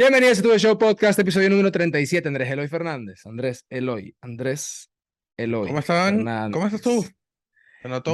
Bienvenidos 0.00 0.38
a 0.38 0.42
Tu 0.42 0.58
Show 0.58 0.78
Podcast, 0.78 1.18
episodio 1.18 1.50
número 1.50 1.70
37. 1.70 2.26
Andrés 2.26 2.48
Eloy 2.50 2.68
Fernández. 2.68 3.26
Andrés 3.26 3.66
Eloy. 3.68 4.16
Andrés 4.22 4.90
Eloy. 5.36 5.66
¿Cómo 5.66 5.80
están? 5.80 6.16
Fernández. 6.16 6.54
¿Cómo 6.54 6.64
estás 6.64 6.80
tú? 6.80 7.04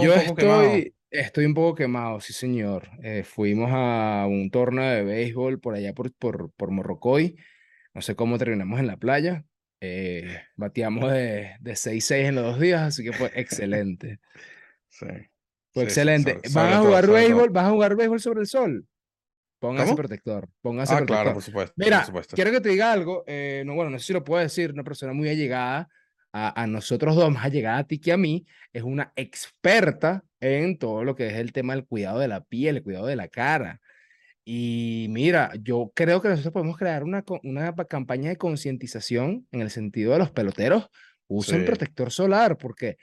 Yo 0.03 0.15
un 0.15 0.21
poco 0.27 0.35
quemado. 0.35 0.63
estoy, 0.65 0.95
estoy 1.11 1.45
un 1.45 1.55
poco 1.55 1.77
quemado, 1.77 2.19
sí, 2.19 2.33
señor. 2.33 2.89
Eh, 3.05 3.23
fuimos 3.23 3.71
a 3.73 4.27
un 4.29 4.51
torneo 4.51 4.83
de 4.97 5.05
béisbol 5.05 5.61
por 5.61 5.77
allá 5.77 5.93
por, 5.95 6.13
por, 6.15 6.51
por 6.57 6.73
Morrocoy. 6.73 7.37
No 7.95 8.03
sé 8.03 8.17
cómo 8.17 8.37
terminamos 8.37 8.81
en 8.81 8.89
la 8.89 8.97
playa. 8.97 9.45
Eh, 9.81 10.41
bateamos 10.57 11.13
de, 11.13 11.53
de 11.61 11.73
6-6 11.73 12.15
en 12.17 12.35
los 12.35 12.47
dos 12.47 12.59
días, 12.59 12.83
así 12.83 13.05
que 13.05 13.13
fue 13.13 13.31
excelente. 13.37 14.19
Sí. 14.89 15.07
Fue 15.07 15.15
Sí, 15.15 15.21
sí, 15.75 15.83
excelente. 15.83 16.33
sobre- 16.49 16.51
¿Van 16.55 16.73
a 16.73 16.79
jugar 16.81 17.05
sobre 17.05 17.21
béisbol? 17.21 17.51
¿Vas 17.51 17.67
a 17.67 17.71
jugar 17.71 17.95
béisbol 17.97 18.21
sobre 18.21 18.41
el 18.41 18.47
sol? 18.49 18.87
Póngase 19.59 19.87
¿Cómo? 19.87 19.97
protector. 19.97 20.49
Póngase 20.61 20.93
Ah, 20.93 20.97
protector. 20.99 21.17
claro, 21.23 21.33
por 21.35 21.43
supuesto. 21.43 21.75
Mira, 21.77 21.99
por 21.99 22.07
supuesto. 22.07 22.35
quiero 22.37 22.51
que 22.51 22.61
te 22.61 22.69
diga 22.69 22.93
algo. 22.93 23.25
eh, 23.27 23.63
no, 23.67 23.75
bueno, 23.75 23.91
no 23.91 23.99
sé 23.99 24.07
si 24.07 24.13
lo 24.13 24.23
puedo 24.25 24.43
decir. 24.43 24.73
Una 24.73 24.85
persona 24.85 25.13
muy 25.13 25.29
allegada 25.29 25.89
a, 26.33 26.63
a 26.63 26.67
nosotros 26.67 27.17
dos, 27.17 27.33
más 27.33 27.45
allegada 27.47 27.79
a 27.79 27.85
ti 27.87 27.99
que 27.99 28.13
a 28.13 28.17
mí, 28.17 28.45
es 28.73 28.83
una 28.83 29.13
experta 29.17 30.23
en 30.41 30.77
todo 30.79 31.03
lo 31.05 31.17
que 31.17 31.29
es 31.29 31.35
el 31.35 31.53
tema 31.53 31.75
del 31.75 31.87
cuidado 31.87 32.19
de 32.19 32.29
la 32.29 32.43
piel, 32.45 32.77
el 32.77 32.83
cuidado 32.83 33.07
de 33.07 33.17
la 33.17 33.29
cara. 33.29 33.81
Y 34.45 35.07
mira, 35.11 35.53
yo 35.63 35.91
creo 35.95 36.21
que 36.23 36.29
nosotros 36.29 36.53
podemos 36.53 36.77
crear 36.77 37.03
una, 37.03 37.25
una 37.43 37.75
pa- 37.75 37.87
campaña 37.87 38.29
de 38.29 38.37
concientización 38.37 39.47
en 39.51 39.61
el 39.61 39.71
sentido 39.71 40.13
de 40.13 40.19
los 40.19 40.31
peloteros. 40.31 40.89
Usen 41.27 41.61
Sí. 41.61 41.67
protector 41.67 42.13
solar, 42.13 42.57
porque 42.57 42.97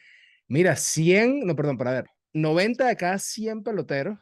mira, 0.48 0.76
100, 0.78 1.42
no, 1.46 1.56
perdón, 1.56 1.78
para 1.78 1.92
ver, 1.92 2.06
90 2.32 2.88
de 2.88 2.96
cada 2.96 3.20
100 3.20 3.64
peloteros 3.64 4.18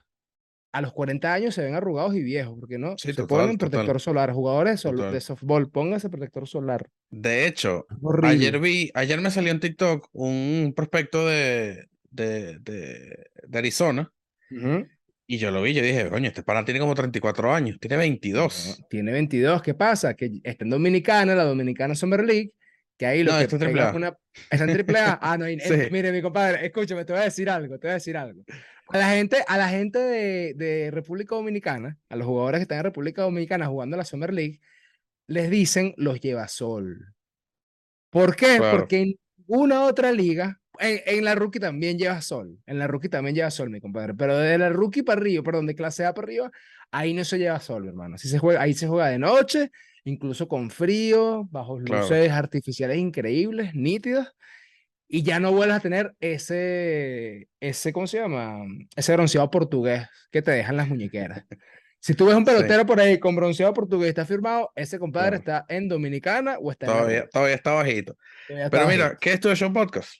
a 0.73 0.81
los 0.81 0.93
40 0.93 1.33
años 1.33 1.53
se 1.55 1.63
ven 1.63 1.75
arrugados 1.75 2.15
y 2.15 2.21
viejos, 2.23 2.55
porque 2.59 2.77
no 2.77 2.95
Sí, 2.97 3.09
se 3.09 3.13
total, 3.13 3.27
ponen 3.27 3.57
total. 3.57 3.69
protector 3.71 3.99
solar. 4.01 4.31
Jugadores 4.31 4.81
Total. 4.81 5.11
de 5.11 5.19
softball, 5.21 5.69
pónganse 5.69 6.09
protector 6.09 6.47
solar. 6.47 6.87
De 7.09 7.45
hecho, 7.45 7.85
ayer 8.23 8.59
vi, 8.59 8.89
ayer 8.93 9.19
me 9.19 9.31
salió 9.31 9.51
en 9.51 9.59
TikTok 9.59 10.07
un 10.13 10.73
prospecto 10.75 11.27
de, 11.27 11.87
de, 12.09 12.59
de, 12.59 13.25
de 13.47 13.57
Arizona 13.57 14.11
Ujú. 14.49 14.87
y 15.27 15.37
yo 15.37 15.51
lo 15.51 15.61
vi, 15.61 15.73
yo 15.73 15.83
dije, 15.83 16.09
coño, 16.09 16.27
este 16.29 16.43
pana 16.43 16.63
tiene 16.63 16.79
como 16.79 16.95
34 16.95 17.53
años, 17.53 17.77
tiene 17.79 17.97
22. 17.97 18.77
No, 18.79 18.85
tiene 18.89 19.11
22. 19.11 19.61
¿Qué 19.61 19.73
pasa? 19.73 20.13
Que 20.13 20.39
está 20.43 20.63
en 20.63 20.69
Dominicana, 20.69 21.35
la 21.35 21.43
Dominicana 21.43 21.95
Summer 21.95 22.23
League, 22.23 22.53
que 23.01 23.07
ahí 23.07 23.23
lo 23.23 23.31
No, 23.31 23.39
que 23.39 23.43
está 23.45 23.65
en 23.67 23.95
una- 23.95 24.15
Está 24.51 24.63
en 24.65 24.73
triple 24.73 24.99
A. 24.99 25.17
Ah, 25.23 25.35
no, 25.35 25.45
Sí. 25.47 25.57
mire, 25.91 26.11
mi 26.11 26.21
compadre, 26.21 26.63
escúchame, 26.63 27.03
te 27.03 27.13
voy 27.13 27.21
a 27.23 27.25
decir 27.25 27.49
algo, 27.49 27.79
te 27.79 27.87
voy 27.87 27.91
a 27.91 27.93
decir 27.95 28.15
algo. 28.15 28.43
A 28.89 28.97
la 28.99 29.09
gente, 29.09 29.43
a 29.47 29.57
la 29.57 29.69
gente 29.69 29.97
de, 29.97 30.53
de 30.55 30.91
República 30.91 31.33
Dominicana, 31.33 31.97
a 32.09 32.15
los 32.15 32.27
jugadores 32.27 32.59
que 32.59 32.63
están 32.63 32.77
en 32.77 32.83
República 32.83 33.23
Dominicana 33.23 33.65
jugando 33.65 33.97
la 33.97 34.05
Summer 34.05 34.31
League, 34.31 34.59
les 35.25 35.49
dicen 35.49 35.95
los 35.97 36.19
llevasol. 36.19 37.15
¿Por 38.11 38.35
qué? 38.35 38.57
Claro. 38.57 38.77
Porque 38.77 39.01
en 39.01 39.15
una 39.47 39.85
otra 39.85 40.11
liga, 40.11 40.59
en, 40.77 40.99
en 41.07 41.25
la 41.25 41.33
rookie 41.33 41.59
también 41.59 41.97
lleva 41.97 42.21
sol, 42.21 42.59
en 42.67 42.77
la 42.77 42.85
rookie 42.85 43.09
también 43.09 43.35
lleva 43.35 43.49
sol, 43.49 43.71
mi 43.71 43.81
compadre, 43.81 44.13
pero 44.13 44.37
de 44.37 44.59
la 44.59 44.69
rookie 44.69 45.01
para 45.01 45.19
arriba, 45.21 45.41
perdón, 45.41 45.65
de 45.65 45.73
clase 45.73 46.05
A 46.05 46.13
para 46.13 46.25
arriba, 46.25 46.51
ahí 46.91 47.15
no 47.15 47.23
se 47.23 47.39
lleva 47.39 47.59
sol, 47.59 47.81
mi 47.81 47.89
hermano. 47.89 48.13
Así 48.13 48.27
se 48.29 48.37
juega, 48.37 48.61
ahí 48.61 48.75
se 48.75 48.87
juega 48.87 49.07
de 49.07 49.17
noche, 49.17 49.71
incluso 50.03 50.47
con 50.47 50.69
frío, 50.69 51.47
bajo 51.51 51.77
Claro. 51.79 52.01
luces 52.03 52.31
artificiales 52.31 52.97
increíbles, 52.97 53.73
nítidas, 53.75 54.33
y 55.07 55.23
ya 55.23 55.39
no 55.39 55.51
vuelves 55.51 55.77
a 55.77 55.79
tener 55.81 56.13
ese, 56.19 57.47
ese, 57.59 57.91
¿cómo 57.93 58.07
se 58.07 58.17
llama? 58.19 58.63
Ese 58.95 59.13
bronceado 59.13 59.49
portugués 59.51 60.07
que 60.31 60.41
te 60.41 60.51
dejan 60.51 60.77
las 60.77 60.87
muñequeras. 60.87 61.43
Si 61.99 62.15
tú 62.15 62.25
ves 62.25 62.35
un 62.35 62.45
Sí. 62.45 62.51
pelotero 62.51 62.85
por 62.85 62.99
ahí 62.99 63.19
con 63.19 63.35
bronceado 63.35 63.73
portugués 63.73 64.09
está 64.09 64.25
firmado, 64.25 64.71
ese 64.75 64.97
compadre 64.97 65.39
Claro. 65.41 65.59
está 65.65 65.65
en 65.75 65.87
Dominicana 65.87 66.57
o 66.59 66.71
está 66.71 66.87
en 66.87 66.91
Todavía, 66.93 67.19
rookie. 67.19 67.31
todavía 67.31 67.55
está 67.55 67.73
bajito. 67.73 68.17
Todavía 68.47 68.69
Pero 68.71 68.87
mira. 68.87 69.17
¿qué 69.21 69.33
es 69.33 69.39
tu 69.39 69.53
show 69.55 69.71
podcast? 69.71 70.13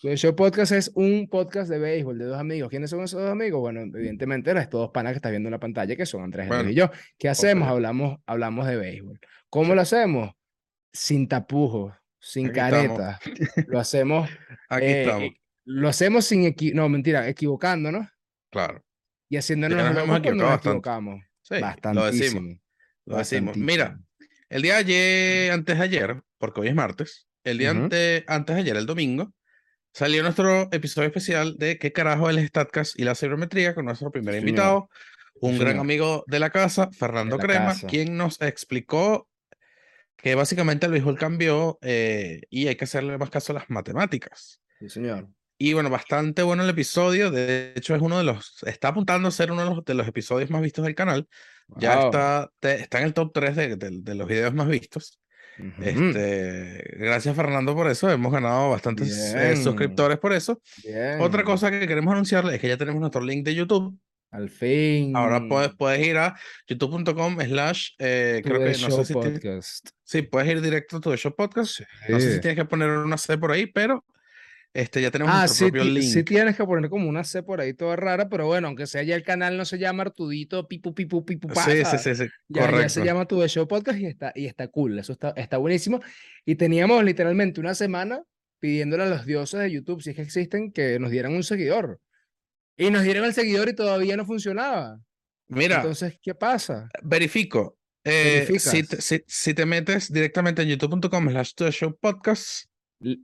Show 0.00 0.36
podcast 0.36 0.70
es 0.72 0.92
un 0.94 1.28
podcast 1.28 1.68
de 1.68 1.78
béisbol 1.78 2.18
de 2.18 2.24
dos 2.26 2.38
amigos. 2.38 2.70
¿Quiénes 2.70 2.88
son 2.90 3.02
esos 3.02 3.20
dos 3.20 3.30
amigos? 3.30 3.60
Bueno, 3.60 3.80
evidentemente 3.80 4.52
estos 4.52 4.80
dos 4.80 4.90
panas 4.92 5.12
que 5.12 5.16
estás 5.16 5.30
viendo 5.32 5.48
en 5.48 5.52
la 5.52 5.58
pantalla, 5.58 5.96
que 5.96 6.06
son 6.06 6.22
Andrés 6.22 6.46
Bueno, 6.46 6.70
y 6.70 6.74
yo. 6.74 6.90
¿Qué 7.18 7.28
hacemos? 7.28 7.68
Hablamos, 7.68 8.18
hablamos 8.26 8.66
de 8.68 8.76
béisbol. 8.76 9.18
¿Cómo 9.50 9.74
lo 9.74 9.80
hacemos? 9.80 10.32
Sin 10.92 11.26
tapujos, 11.26 11.94
sin 12.20 12.50
Aquí 12.50 12.58
estamos. 12.60 12.98
caretas. 13.18 13.66
Lo 13.66 13.78
hacemos, 13.80 14.30
Aquí 14.68 14.86
eh, 14.86 15.02
estamos. 15.02 15.30
lo 15.64 15.88
hacemos 15.88 16.24
sin 16.24 16.44
equi- 16.44 16.74
no, 16.74 16.88
mentira, 16.88 17.28
equivocándonos 17.28 18.06
Claro. 18.50 18.84
y 19.28 19.36
haciéndonos 19.36 19.78
nos 19.78 19.92
cuando 19.94 20.16
equivocado 20.16 20.50
nos 20.50 20.58
equivocamos. 20.60 21.24
Sí, 21.42 21.54
lo 21.92 22.04
decimos. 22.06 22.58
Lo 23.04 23.16
decimos. 23.16 23.56
Mira. 23.56 23.98
El 24.48 24.62
día 24.62 24.74
de 24.74 24.78
ayer, 24.78 25.52
antes 25.52 25.76
de 25.76 25.84
ayer, 25.84 26.22
porque 26.38 26.60
hoy 26.60 26.68
es 26.68 26.74
martes, 26.74 27.28
el 27.44 27.58
día 27.58 27.70
ante- 27.70 28.24
antes 28.28 28.54
de 28.56 28.62
ayer, 28.62 28.76
el 28.76 28.86
domingo, 28.86 29.34
salió 29.98 30.22
nuestro 30.22 30.68
episodio 30.72 31.08
especial 31.08 31.56
de 31.58 31.78
¿Qué 31.78 31.92
carajo 31.92 32.30
es 32.30 32.36
el 32.36 32.46
StatCast 32.46 32.98
y 32.98 33.04
la 33.04 33.14
cibermetría? 33.14 33.74
con 33.74 33.84
nuestro 33.86 34.10
primer 34.10 34.34
Sí, 34.34 34.40
invitado, 34.40 34.88
un 35.40 35.54
Sí, 35.54 35.58
gran 35.58 35.78
amigo 35.78 36.24
de 36.26 36.38
la 36.38 36.50
casa, 36.50 36.88
Fernando 36.92 37.36
la 37.36 37.42
Crema, 37.42 37.66
casa. 37.66 37.86
quien 37.86 38.16
nos 38.16 38.40
explicó 38.40 39.28
que 40.16 40.34
básicamente 40.34 40.86
el 40.86 40.92
béisbol 40.92 41.18
cambió 41.18 41.78
eh, 41.82 42.40
y 42.50 42.68
hay 42.68 42.76
que 42.76 42.84
hacerle 42.84 43.18
más 43.18 43.30
caso 43.30 43.52
a 43.52 43.56
las 43.56 43.70
matemáticas. 43.70 44.60
Sí, 44.80 44.88
señor. 44.88 45.28
Y 45.58 45.72
bueno, 45.72 45.90
bastante 45.90 46.44
bueno 46.44 46.62
el 46.62 46.70
episodio. 46.70 47.30
De 47.32 47.72
hecho, 47.74 47.94
es 47.96 48.00
uno 48.00 48.18
de 48.18 48.24
los. 48.24 48.62
Está 48.64 48.88
apuntando 48.88 49.28
a 49.28 49.32
ser 49.32 49.50
uno 49.50 49.62
de 49.64 49.70
los, 49.74 49.84
de 49.84 49.94
los 49.94 50.06
episodios 50.06 50.50
más 50.50 50.62
vistos 50.62 50.84
del 50.84 50.94
canal. 50.94 51.28
Ya 51.76 51.96
Wow. 51.96 52.04
está, 52.06 52.50
te- 52.60 52.80
está 52.80 52.98
en 53.00 53.06
el 53.06 53.14
top 53.14 53.32
3 53.34 53.56
de, 53.56 53.76
de- 53.76 53.98
de 54.00 54.14
los 54.14 54.28
videos 54.28 54.54
más 54.54 54.68
vistos. 54.68 55.20
Ujú. 55.58 55.82
Este, 55.82 56.96
gracias 56.98 57.34
Fernando 57.34 57.74
por 57.74 57.88
eso. 57.90 58.10
Hemos 58.10 58.32
ganado 58.32 58.70
bastantes 58.70 59.34
eh, 59.34 59.56
suscriptores 59.56 60.18
por 60.18 60.32
eso. 60.32 60.60
Otra 61.20 61.42
Bien. 61.42 61.44
cosa 61.46 61.70
que 61.70 61.86
queremos 61.86 62.12
anunciarles 62.12 62.54
es 62.54 62.60
que 62.60 62.68
ya 62.68 62.76
tenemos 62.76 63.00
nuestro 63.00 63.20
link 63.22 63.44
de 63.44 63.54
YouTube. 63.54 63.98
Al 64.30 64.50
fin. 64.50 65.16
Ahora 65.16 65.48
puedes, 65.48 65.70
puedes 65.74 66.06
ir 66.06 66.18
a 66.18 66.36
youtube.com 66.66 67.38
slash, 67.40 67.90
eh, 67.98 68.42
creo 68.44 68.58
que 68.60 68.76
no 68.78 68.90
sé 68.90 69.04
si 69.06 69.14
podcast. 69.14 69.88
sí, 70.04 70.20
puedes 70.22 70.50
ir 70.50 70.60
directo 70.60 70.98
a 70.98 71.00
tu 71.00 71.16
show 71.16 71.34
podcast. 71.34 71.80
No 72.08 72.20
sé 72.20 72.28
si 72.28 72.34
Sí. 72.34 72.40
tienes 72.42 72.56
que 72.58 72.64
poner 72.66 72.90
una 72.90 73.16
C 73.16 73.38
por 73.38 73.52
ahí, 73.52 73.66
pero 73.66 74.04
este, 74.80 75.02
ya 75.02 75.10
tenemos 75.10 75.34
Ah, 75.34 75.40
nuestro 75.40 75.54
sí, 75.54 75.64
propio 75.72 75.84
link. 75.84 76.12
sí 76.12 76.24
tienes 76.24 76.56
que 76.56 76.64
poner 76.64 76.88
como 76.90 77.08
una 77.08 77.24
C 77.24 77.42
por 77.42 77.60
ahí 77.60 77.74
toda 77.74 77.96
rara, 77.96 78.28
pero 78.28 78.46
bueno, 78.46 78.68
aunque 78.68 78.86
sea 78.86 79.02
ya 79.02 79.14
el 79.16 79.22
canal 79.22 79.56
no 79.56 79.64
se 79.64 79.78
llama 79.78 80.02
Artudito, 80.04 80.66
pipu, 80.68 80.94
pipu, 80.94 81.24
pipu, 81.24 81.48
pa, 81.48 81.64
Sí, 81.64 81.84
sí, 81.84 81.98
sí, 81.98 82.14
sí, 82.14 82.24
Ya, 82.48 82.62
ya 82.62 82.66
se 82.66 82.70
correcto. 83.00 83.04
llama 83.04 83.26
Tu 83.26 83.46
Show 83.48 83.66
Podcast 83.68 83.98
y 84.00 84.06
está, 84.06 84.32
y 84.34 84.46
está 84.46 84.68
cool, 84.68 84.98
eso 84.98 85.12
está, 85.12 85.30
está 85.36 85.56
buenísimo. 85.58 86.00
Y 86.44 86.54
teníamos 86.54 87.02
literalmente 87.04 87.60
una 87.60 87.74
semana 87.74 88.22
pidiéndole 88.60 89.04
a 89.04 89.06
los 89.06 89.24
dioses 89.26 89.60
de 89.60 89.70
YouTube, 89.70 90.02
si 90.02 90.10
es 90.10 90.16
que 90.16 90.22
existen, 90.22 90.72
que 90.72 90.98
nos 90.98 91.10
dieran 91.10 91.32
un 91.34 91.42
seguidor. 91.44 92.00
Y 92.76 92.90
nos 92.90 93.02
dieron 93.02 93.24
el 93.24 93.34
seguidor 93.34 93.68
y 93.68 93.74
todavía 93.74 94.16
no 94.16 94.24
funcionaba. 94.24 95.00
Mira, 95.48 95.76
Entonces, 95.76 96.18
¿qué 96.22 96.34
pasa? 96.34 96.88
verifico. 97.02 97.76
eh, 98.04 98.46
si, 98.58 98.82
te, 98.84 99.00
si, 99.00 99.22
si 99.26 99.54
te 99.54 99.66
metes 99.66 100.12
directamente 100.12 100.62
en 100.62 100.68
youtube.com 100.68 101.30
slash 101.30 101.52
podcast, 102.00 102.66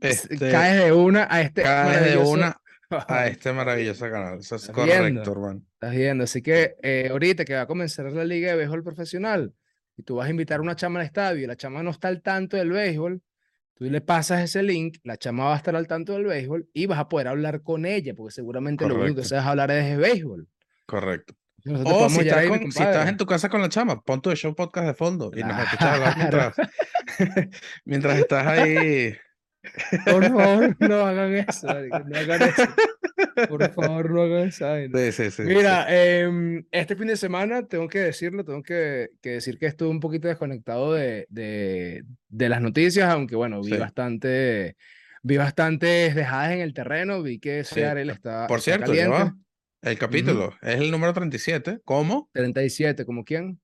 este, 0.00 0.50
Caes 0.50 0.84
de 0.84 0.92
una 0.92 1.26
a 1.30 1.40
este 1.40 1.62
caes 1.62 2.00
de 2.04 2.16
maravilloso- 2.16 2.30
una 2.32 2.60
a 3.08 3.26
este 3.26 3.52
maravilloso 3.52 4.10
canal. 4.10 4.38
Eso 4.38 4.56
es 4.56 4.68
correcto, 4.68 5.32
hermano. 5.32 5.62
Estás 5.74 5.94
viendo, 5.94 6.24
así 6.24 6.42
que 6.42 6.76
eh, 6.82 7.08
ahorita 7.10 7.44
que 7.44 7.54
va 7.54 7.62
a 7.62 7.66
comenzar 7.66 8.06
la 8.12 8.24
liga 8.24 8.50
de 8.50 8.56
béisbol 8.56 8.82
profesional 8.84 9.52
y 9.96 10.02
tú 10.02 10.16
vas 10.16 10.26
a 10.26 10.30
invitar 10.30 10.58
a 10.58 10.62
una 10.62 10.76
chama 10.76 11.00
al 11.00 11.06
estadio 11.06 11.42
y 11.44 11.46
la 11.46 11.56
chama 11.56 11.82
no 11.82 11.90
está 11.90 12.08
al 12.08 12.22
tanto 12.22 12.56
del 12.56 12.70
béisbol, 12.70 13.20
tú 13.74 13.84
le 13.84 14.00
pasas 14.00 14.42
ese 14.42 14.62
link, 14.62 14.98
la 15.02 15.16
chama 15.16 15.44
va 15.46 15.54
a 15.54 15.56
estar 15.56 15.74
al 15.74 15.86
tanto 15.88 16.12
del 16.12 16.24
béisbol 16.26 16.68
y 16.72 16.86
vas 16.86 16.98
a 16.98 17.08
poder 17.08 17.28
hablar 17.28 17.62
con 17.62 17.84
ella, 17.86 18.14
porque 18.14 18.32
seguramente 18.32 18.86
lo 18.86 18.94
único 18.94 19.06
que 19.06 19.12
Correcto. 19.14 19.28
sabes 19.28 19.44
hablar 19.46 19.70
es 19.72 19.84
de 19.86 19.96
béisbol. 19.96 20.48
Correcto. 20.86 21.34
Nosotros 21.64 22.02
O 22.02 22.08
si 22.10 22.20
estás, 22.28 22.46
con- 22.46 22.60
si 22.72 22.82
estás 22.82 23.08
en 23.08 23.16
tu 23.16 23.24
casa 23.26 23.48
con 23.48 23.60
la 23.62 23.68
chama, 23.70 24.00
pon 24.02 24.20
tu 24.20 24.34
show 24.36 24.54
podcast 24.54 24.86
de 24.86 24.94
fondo 24.94 25.30
y 25.34 25.40
nos 25.42 25.58
escuchas 25.62 25.82
hablar 25.94 26.14
Claro. 26.14 26.52
mientras, 26.56 26.68
mientras 27.84 28.18
estás 28.18 28.46
ahí. 28.46 29.16
Por 30.04 30.24
favor, 30.24 30.76
no 30.80 31.06
hagan 31.06 31.34
eso, 31.34 31.66
no 31.66 32.16
hagan 32.16 32.42
eso. 32.42 32.62
Por 33.48 33.70
favor, 33.74 34.10
no 34.10 34.22
hagan 34.22 34.50
vaina. 34.60 34.98
Sí, 34.98 35.12
sí, 35.12 35.30
sí. 35.30 35.42
Mira, 35.42 35.86
em, 35.88 36.64
este 36.70 36.96
fin 36.96 37.06
de 37.08 37.16
semana 37.16 37.66
tengo 37.66 37.88
que 37.88 38.00
decirlo, 38.00 38.44
tengo 38.44 38.62
que, 38.62 39.10
que 39.20 39.30
decir 39.30 39.58
que 39.58 39.66
estuve 39.66 39.88
un 39.88 40.00
poquito 40.00 40.28
desconectado 40.28 40.92
de, 40.92 41.26
de, 41.30 42.04
de 42.28 42.48
las 42.48 42.60
noticias, 42.60 43.08
aunque 43.08 43.36
bueno, 43.36 43.60
vi 43.62 43.76
bastante, 43.76 44.76
vi 45.22 45.36
bastantes 45.36 46.14
dejadas 46.14 46.52
en 46.52 46.60
el 46.60 46.74
terreno, 46.74 47.22
vi 47.22 47.38
que 47.38 47.64
Seattle 47.64 48.12
está, 48.12 48.46
Por 48.46 48.58
está 48.58 48.86
cierto, 48.86 49.10
va. 49.10 49.36
El 49.82 49.98
capítulo 49.98 50.54
es 50.62 50.76
el 50.80 50.90
número 50.90 51.12
37. 51.12 51.80
¿Cómo? 51.84 52.30
37, 52.32 53.04
¿como 53.04 53.22
quién? 53.22 53.60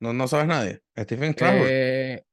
No, 0.00 0.12
no 0.14 0.26
sabes 0.26 0.46
nadie. 0.46 0.80
Stephen 0.98 1.32
Strasburg. 1.32 1.68
Eh, 1.70 2.24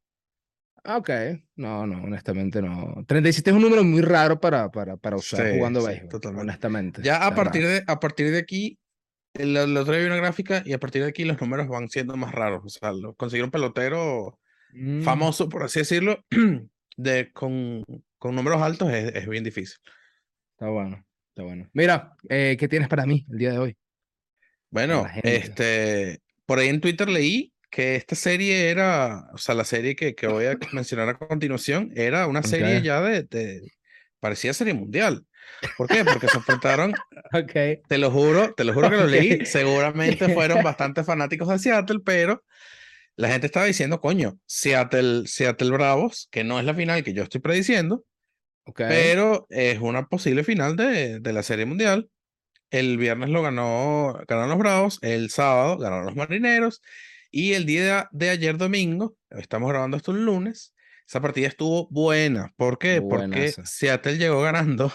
ah, 0.83 0.97
ok, 0.97 1.09
no, 1.55 1.85
no, 1.87 2.03
honestamente 2.03 2.61
no. 2.61 3.03
37 3.07 3.49
es 3.51 3.55
un 3.55 3.61
número 3.61 3.83
muy 3.83 4.01
raro 4.01 4.39
para, 4.39 4.69
para, 4.71 4.97
para 4.97 5.17
usar 5.17 5.45
Sí, 5.45 5.51
jugando 5.51 5.79
sí, 5.81 5.87
béisbol, 5.87 6.09
totalmente. 6.09 6.41
honestamente. 6.43 7.01
Ya 7.03 7.25
a 7.25 7.35
partir 7.35 7.61
raro. 7.63 7.73
de, 7.73 7.83
a 7.87 7.99
partir 7.99 8.31
de 8.31 8.37
aquí, 8.39 8.79
el, 9.33 9.57
el 9.57 9.77
otro 9.77 9.93
día 9.93 10.01
vi 10.03 10.07
una 10.07 10.17
gráfica 10.17 10.63
y 10.65 10.73
a 10.73 10.79
partir 10.79 11.03
de 11.03 11.09
aquí 11.09 11.25
los 11.25 11.39
números 11.41 11.67
van 11.67 11.89
siendo 11.89 12.17
más 12.17 12.31
raros. 12.33 12.63
O 12.65 12.69
sea, 12.69 12.91
lo- 12.93 13.15
conseguir 13.15 13.45
un 13.45 13.51
pelotero 13.51 14.39
Mm, 14.73 15.01
famoso, 15.03 15.49
por 15.49 15.63
así 15.63 15.79
decirlo, 15.79 16.23
de, 16.97 17.31
con, 17.33 17.83
con 18.17 18.35
números 18.35 18.61
altos 18.61 18.91
es, 18.91 19.13
es 19.15 19.27
bien 19.27 19.43
difícil. 19.43 19.77
Está 20.53 20.69
bueno, 20.69 21.05
está 21.29 21.43
bueno. 21.43 21.69
Mira, 21.73 22.15
eh, 22.29 22.55
¿qué 22.59 22.67
tienes 22.67 22.87
para 22.89 23.05
mí 23.05 23.25
el 23.31 23.37
día 23.37 23.51
de 23.51 23.59
hoy? 23.59 23.77
Bueno, 24.69 25.05
este, 25.23 26.21
por 26.45 26.59
ahí 26.59 26.69
en 26.69 26.79
Twitter 26.81 27.09
leí 27.09 27.50
que 27.71 27.95
esta 27.95 28.15
serie 28.15 28.69
era, 28.69 29.29
o 29.33 29.37
sea, 29.37 29.55
la 29.55 29.63
serie 29.63 29.95
que, 29.95 30.13
que 30.13 30.27
voy 30.27 30.45
a 30.45 30.57
mencionar 30.73 31.09
a 31.09 31.17
continuación 31.17 31.91
era 31.95 32.27
una 32.27 32.43
serie 32.43 32.81
ya 32.83 33.01
de, 33.01 33.23
de, 33.23 33.71
parecía 34.19 34.53
serie 34.53 34.75
mundial. 34.75 35.25
¿Por 35.77 35.87
qué? 35.87 36.03
Porque 36.03 36.27
se 36.27 36.37
enfrentaron, 36.37 36.93
Ok. 37.33 37.51
te 37.87 37.97
lo 37.97 38.11
juro, 38.11 38.53
te 38.53 38.63
lo 38.63 38.73
juro 38.73 38.89
que 38.89 38.97
lo 38.97 39.07
leí, 39.07 39.45
seguramente 39.45 40.29
fueron 40.33 40.61
bastante 40.63 41.03
fanáticos 41.03 41.47
de 41.47 41.59
Seattle, 41.59 41.99
pero 42.05 42.43
la 43.15 43.29
gente 43.29 43.47
estaba 43.47 43.65
diciendo, 43.65 44.01
coño, 44.01 44.37
Seattle, 44.45 45.23
Seattle 45.25 45.71
Bravos, 45.71 46.27
que 46.29 46.43
no 46.43 46.59
es 46.59 46.65
la 46.65 46.75
final 46.75 47.03
que 47.03 47.13
yo 47.13 47.23
estoy 47.23 47.41
prediciendo, 47.41 48.03
pero 48.75 49.47
es 49.49 49.79
una 49.79 50.07
posible 50.07 50.43
final 50.43 50.75
de, 50.75 51.19
de 51.19 51.33
la 51.33 51.43
Serie 51.43 51.65
Mundial. 51.65 52.09
El 52.69 52.97
viernes 52.97 53.29
lo 53.29 53.41
ganó, 53.41 54.17
ganaron 54.27 54.49
los 54.49 54.59
Bravos, 54.59 54.99
el 55.01 55.29
sábado 55.29 55.77
ganaron 55.77 56.05
los 56.05 56.15
Marineros 56.15 56.81
y 57.31 57.53
el 57.53 57.65
día 57.65 58.09
de, 58.11 58.29
ayer 58.29 58.57
domingo, 58.57 59.15
estamos 59.29 59.69
grabando 59.69 59.95
esto 59.95 60.11
el 60.11 60.25
lunes, 60.25 60.73
esa 61.07 61.21
partida 61.21 61.47
estuvo 61.47 61.87
buena. 61.89 62.53
¿Por 62.57 62.77
qué? 62.77 63.01
Porque 63.01 63.25
Buenaza. 63.25 63.65
Seattle 63.65 64.17
llegó 64.17 64.41
ganando 64.41 64.91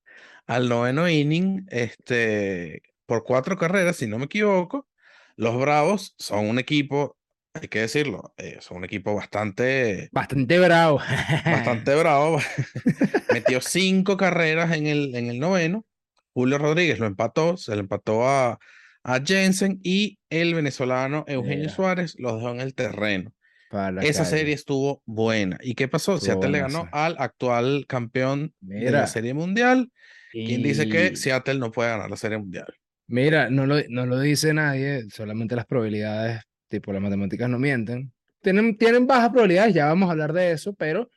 al 0.46 0.68
noveno 0.68 1.08
inning 1.08 1.66
este, 1.68 2.82
por 3.06 3.24
cuatro 3.24 3.56
carreras, 3.58 3.96
si 3.96 4.06
no 4.06 4.18
me 4.18 4.26
equivoco. 4.26 4.88
Los 5.36 5.58
Bravos 5.58 6.14
son 6.18 6.48
un 6.48 6.58
equipo, 6.58 7.16
hay 7.54 7.68
que 7.68 7.80
decirlo, 7.80 8.34
eh, 8.36 8.58
son 8.60 8.78
un 8.78 8.84
equipo 8.84 9.14
bastante 9.14 10.10
Bastante 10.12 10.58
bravo. 10.58 10.98
bastante 11.44 11.94
bravo. 11.96 12.38
Metió 13.32 13.60
cinco 13.60 14.16
carreras 14.16 14.72
en 14.76 14.86
el, 14.86 15.14
en 15.16 15.28
el 15.28 15.40
noveno. 15.40 15.84
Julio 16.32 16.58
Rodríguez 16.58 17.00
lo 17.00 17.06
empató, 17.06 17.56
se 17.56 17.74
lo 17.74 17.80
empató 17.80 18.28
a, 18.28 18.58
a 19.02 19.20
Jensen 19.24 19.80
y 19.82 20.18
el 20.30 20.54
venezolano 20.54 21.24
Eugenio 21.26 21.58
Mira. 21.64 21.72
Suárez 21.74 22.14
los 22.18 22.34
dejó 22.36 22.50
en 22.50 22.60
el 22.60 22.74
terreno. 22.74 23.32
Esa 23.70 24.24
calle. 24.24 24.24
serie 24.24 24.54
estuvo 24.54 25.00
buena. 25.06 25.56
¿Y 25.62 25.74
qué 25.74 25.86
pasó? 25.86 26.14
Estuvo 26.16 26.26
Seattle 26.32 26.50
le 26.50 26.58
ganó 26.60 26.88
al 26.92 27.14
actual 27.18 27.84
campeón 27.86 28.52
de 28.60 28.80
la 28.86 28.90
Mira. 28.90 29.06
Serie 29.06 29.32
Mundial. 29.32 29.90
Quien 30.32 30.62
dice 30.62 30.88
que 30.88 31.10
Y- 31.12 31.16
Seattle 31.16 31.58
no 31.58 31.70
puede 31.70 31.90
ganar 31.90 32.10
la 32.10 32.16
Serie 32.16 32.38
Mundial. 32.38 32.66
Mira, 33.06 33.48
no 33.50 33.66
lo, 33.66 33.76
no 33.88 34.06
lo 34.06 34.18
dice 34.20 34.52
nadie, 34.54 35.04
solamente 35.10 35.56
las 35.56 35.66
probabilidades, 35.66 36.42
tipo 36.68 36.92
las 36.92 37.02
matemáticas 37.02 37.48
no 37.48 37.58
mienten. 37.58 38.12
Tienen, 38.42 38.76
tienen 38.76 39.06
bajas 39.06 39.30
probabilidades, 39.30 39.74
ya 39.74 39.86
vamos 39.86 40.08
a 40.08 40.12
hablar 40.12 40.32
de 40.32 40.52
eso, 40.52 40.72
pero, 40.74 41.10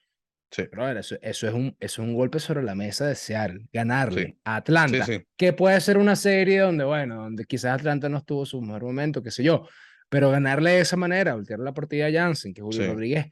Sí, 0.56 0.64
brother, 0.72 0.98
eso, 0.98 1.16
eso 1.22 1.48
es 1.48 1.54
un, 1.54 1.76
eso 1.80 2.02
es 2.04 2.08
un 2.08 2.14
golpe 2.14 2.40
sobre 2.40 2.62
la 2.62 2.76
mesa 2.76 3.08
de 3.08 3.16
Seattle, 3.16 3.66
ganarle 3.74 4.24
Sí. 4.28 4.38
a 4.44 4.56
Atlanta, 4.58 5.04
sí. 5.06 5.24
que 5.36 5.52
puede 5.52 5.82
ser 5.82 5.98
una 5.98 6.16
serie 6.16 6.60
donde, 6.60 6.84
bueno, 6.84 7.16
donde 7.24 7.46
quizás 7.46 7.74
Atlanta 7.80 8.08
no 8.08 8.20
estuvo 8.20 8.46
su 8.46 8.62
mejor 8.62 8.84
momento, 8.84 9.24
qué 9.24 9.32
sé 9.32 9.44
yo, 9.44 9.68
pero 10.10 10.30
ganarle 10.30 10.70
de 10.72 10.82
esa 10.82 10.96
manera, 10.96 11.34
voltear 11.34 11.60
la 11.60 11.74
partida 11.74 12.06
a 12.06 12.12
Jansen, 12.12 12.54
que 12.54 12.62
Julio. 12.62 12.94
Rodríguez 12.94 13.26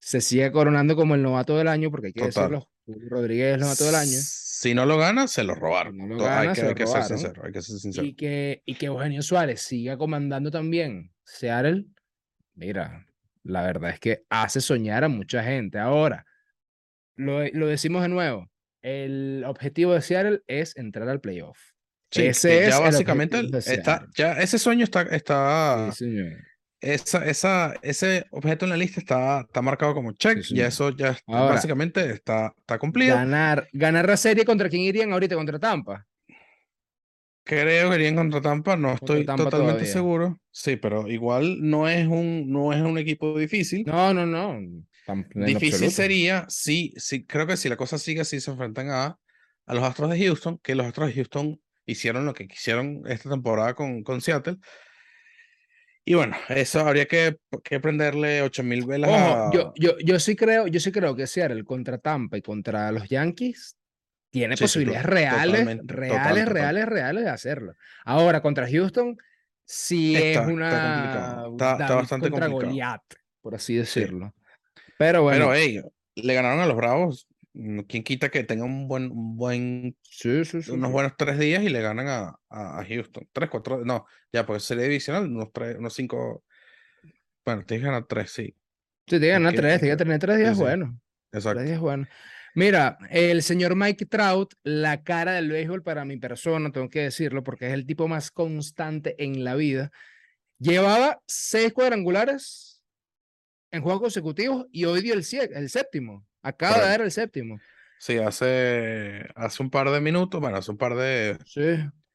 se 0.00 0.20
sigue 0.20 0.50
coronando 0.50 0.96
como 0.96 1.14
el 1.14 1.22
novato 1.22 1.56
del 1.56 1.68
año, 1.68 1.90
porque 1.92 2.08
hay 2.08 2.12
que 2.12 2.22
Total. 2.22 2.50
decirlo, 2.50 2.68
Julio 2.84 3.08
Rodríguez 3.08 3.46
es 3.50 3.54
el 3.54 3.60
novato 3.60 3.84
del 3.84 3.94
año. 3.94 4.18
Si 4.20 4.74
no 4.74 4.84
lo 4.84 4.98
gana, 4.98 5.28
se 5.28 5.44
lo 5.44 5.54
robaron. 5.54 5.96
No 5.96 6.06
lo 6.08 6.16
To- 6.18 6.24
hay 6.28 6.30
gana, 6.48 6.52
que, 6.54 6.60
se 6.60 6.66
hay 6.66 6.74
que 6.74 6.86
ser 6.88 7.04
sincero, 7.04 7.42
hay 7.44 7.52
que 7.52 7.62
ser 7.62 7.78
sincero. 7.78 8.04
y 8.06 8.14
que, 8.14 8.62
y 8.66 8.74
que 8.74 8.86
Eugenio 8.86 9.22
Suárez 9.22 9.60
siga 9.62 9.96
comandando 9.96 10.50
también 10.50 11.12
Seattle, 11.24 11.84
mira, 12.54 13.06
la 13.44 13.62
verdad 13.62 13.90
es 13.90 14.00
que 14.00 14.24
hace 14.28 14.60
soñar 14.60 15.04
a 15.04 15.08
mucha 15.08 15.42
gente. 15.44 15.78
Ahora, 15.78 16.24
lo, 17.16 17.46
lo 17.48 17.66
decimos 17.66 18.02
de 18.02 18.08
nuevo, 18.08 18.48
el 18.82 19.44
objetivo 19.46 19.94
de 19.94 20.02
Seattle 20.02 20.40
es 20.46 20.76
entrar 20.76 21.08
al 21.08 21.20
playoff. 21.20 21.58
Sí, 22.10 22.26
Ese 22.26 22.64
es 22.64 22.68
ya 22.70 22.76
el 22.78 22.82
básicamente 22.84 23.40
está, 23.66 24.06
ya 24.16 24.34
ese 24.34 24.58
sueño 24.58 24.84
está, 24.84 25.02
está, 25.02 25.90
Sí, 25.92 26.04
señor. 26.04 26.32
esa, 26.80 27.24
esa, 27.26 27.74
ese 27.82 28.26
objeto 28.30 28.66
en 28.66 28.70
la 28.70 28.76
lista 28.76 29.00
está, 29.00 29.40
está 29.40 29.62
marcado 29.62 29.94
como 29.94 30.12
check, 30.12 30.38
Sí, 30.42 30.50
señor. 30.50 30.66
eso 30.66 30.90
ya 30.90 31.08
está- 31.10 31.22
Ahora, 31.26 31.54
básicamente 31.54 32.08
está, 32.10 32.54
está 32.56 32.78
cumplido. 32.78 33.16
Ganar, 33.16 33.68
ganar 33.72 34.06
la 34.06 34.16
serie 34.16 34.44
contra 34.44 34.68
quién 34.68 34.82
irían 34.82 35.12
ahorita, 35.12 35.34
contra 35.34 35.58
Tampa. 35.58 36.06
Creo 37.46 37.90
que 37.90 37.96
irían 37.96 38.14
contra 38.16 38.40
Tampa, 38.40 38.76
no 38.76 38.94
estoy 38.94 39.24
Tampa 39.26 39.44
totalmente 39.44 39.72
todavía. 39.80 39.92
seguro. 39.92 40.40
Sí, 40.50 40.76
pero 40.76 41.08
igual 41.08 41.58
no 41.60 41.88
es 41.88 42.06
un, 42.06 42.50
no 42.50 42.72
es 42.72 42.80
un 42.80 42.96
equipo 42.96 43.38
difícil. 43.38 43.84
No, 43.86 44.14
no, 44.14 44.24
no. 44.24 44.58
Difícil 45.34 45.74
absoluto. 45.74 45.90
sería 45.96 46.46
si, 46.48 46.94
si, 46.96 47.24
creo 47.26 47.46
que 47.46 47.56
si 47.56 47.68
la 47.68 47.76
cosa 47.76 47.98
sigue 47.98 48.22
así, 48.22 48.40
se 48.40 48.50
enfrentan 48.50 48.90
a, 48.90 49.18
a 49.66 49.74
los 49.74 49.82
Astros 49.84 50.10
de 50.10 50.18
Houston, 50.26 50.58
que 50.62 50.74
los 50.74 50.86
Astros 50.86 51.08
de 51.08 51.14
Houston 51.14 51.60
hicieron 51.86 52.24
lo 52.24 52.32
que 52.34 52.48
quisieron 52.48 53.02
esta 53.06 53.28
temporada 53.30 53.74
con, 53.74 54.02
con 54.02 54.20
Seattle. 54.20 54.56
Y 56.06 56.14
bueno, 56.14 56.36
eso 56.50 56.80
habría 56.80 57.06
que, 57.06 57.38
que 57.62 57.80
prenderle 57.80 58.42
8000 58.42 58.86
velas 58.86 59.10
Ojo, 59.10 59.18
a... 59.48 59.50
yo, 59.52 59.72
yo, 59.76 59.98
yo 60.04 60.20
sí 60.20 60.36
creo, 60.36 60.66
yo 60.66 60.78
sí 60.80 60.92
creo 60.92 61.16
que 61.16 61.26
Seattle 61.26 61.64
contra 61.64 61.96
Tampa 61.98 62.36
y 62.36 62.42
contra 62.42 62.92
los 62.92 63.08
Yankees 63.08 63.76
tiene 64.30 64.54
Sí, 64.56 64.58
sí, 64.58 64.64
to- 64.64 64.66
posibilidades 64.66 65.06
reales, 65.06 65.60
totalmente, 65.60 65.92
reales, 65.94 66.18
total, 66.18 66.34
total. 66.38 66.46
reales, 66.54 66.86
reales 66.86 67.24
de 67.24 67.30
hacerlo. 67.30 67.74
Ahora, 68.04 68.42
contra 68.42 68.68
Houston, 68.68 69.16
sí 69.64 70.14
Está- 70.14 70.26
es 70.28 70.36
está 70.36 70.46
una 70.52 70.70
complicado, 70.70 71.52
está- 71.52 71.72
está 71.72 71.84
David 71.86 71.96
bastante 71.96 72.30
contra 72.30 72.46
complicado. 72.48 72.70
Goliat, 72.70 73.02
por 73.40 73.54
así 73.54 73.74
decirlo. 73.76 74.34
Pero 74.98 75.22
bueno, 75.22 75.48
Pero 75.50 75.54
hey, 75.54 75.80
le 76.16 76.34
ganaron 76.34 76.60
a 76.60 76.66
los 76.66 76.76
Bravos. 76.76 77.26
¿Quién 77.86 78.02
quita 78.02 78.30
que 78.30 78.42
tenga 78.42 78.64
un 78.64 78.88
buen, 78.88 79.12
un 79.12 79.36
buen, 79.36 79.96
sí, 80.02 80.44
sí, 80.44 80.60
sí, 80.60 80.72
unos 80.72 80.90
buenos 80.90 81.12
tres 81.16 81.38
días 81.38 81.62
y 81.62 81.68
le 81.68 81.80
ganan 81.82 82.08
a, 82.08 82.36
a, 82.50 82.84
Houston? 82.84 83.28
Tres, 83.32 83.48
cuatro, 83.48 83.84
no, 83.84 84.06
ya, 84.32 84.44
pues 84.44 84.64
sería 84.64 84.82
divisional, 84.84 85.26
unos 85.26 85.52
tres, 85.52 85.76
unos 85.78 85.94
cinco. 85.94 86.42
Bueno, 87.44 87.64
tienes 87.64 87.82
que 87.82 87.86
ganar 87.86 88.06
tres, 88.08 88.32
sí. 88.32 88.56
Sí, 89.06 89.20
te 89.20 89.28
ganar 89.28 89.52
que- 89.52 89.58
tres, 89.58 89.72
hay 89.74 89.78
te 89.80 89.86
que- 89.86 89.96
tener 89.96 90.18
tres 90.18 90.38
días 90.38 90.56
sí. 90.56 90.62
buenos. 90.62 90.94
Exacto. 91.30 91.58
Tres 91.58 91.68
días 91.68 91.80
buenos. 91.80 92.08
Mira, 92.56 92.98
el 93.10 93.42
señor 93.42 93.76
Mike 93.76 94.06
Trout, 94.06 94.54
la 94.64 95.04
cara 95.04 95.32
del 95.34 95.50
béisbol 95.50 95.82
para 95.84 96.04
mi 96.04 96.16
persona, 96.16 96.72
tengo 96.72 96.88
que 96.88 97.02
decirlo, 97.02 97.44
porque 97.44 97.66
es 97.68 97.72
el 97.72 97.86
tipo 97.86 98.08
más 98.08 98.32
constante 98.32 99.14
en 99.22 99.44
la 99.44 99.54
vida. 99.54 99.92
Llevaba 100.58 101.20
seis 101.26 101.72
cuadrangulares 101.72 102.73
en 103.74 103.82
juegos 103.82 104.00
consecutivos 104.02 104.66
y 104.72 104.84
hoy 104.84 105.02
dio 105.02 105.14
el, 105.14 105.24
el 105.54 105.68
séptimo. 105.70 106.26
Acaba 106.42 106.76
de 106.78 106.88
dar 106.88 107.00
el 107.02 107.10
séptimo. 107.10 107.58
Sí, 107.98 108.18
hace, 108.18 109.26
hace 109.34 109.62
un 109.62 109.70
par 109.70 109.90
de 109.90 110.00
minutos, 110.00 110.40
bueno, 110.40 110.56
hace 110.58 110.70
un 110.70 110.76
par 110.76 110.94
de. 110.94 111.38
Sí. 111.46 111.60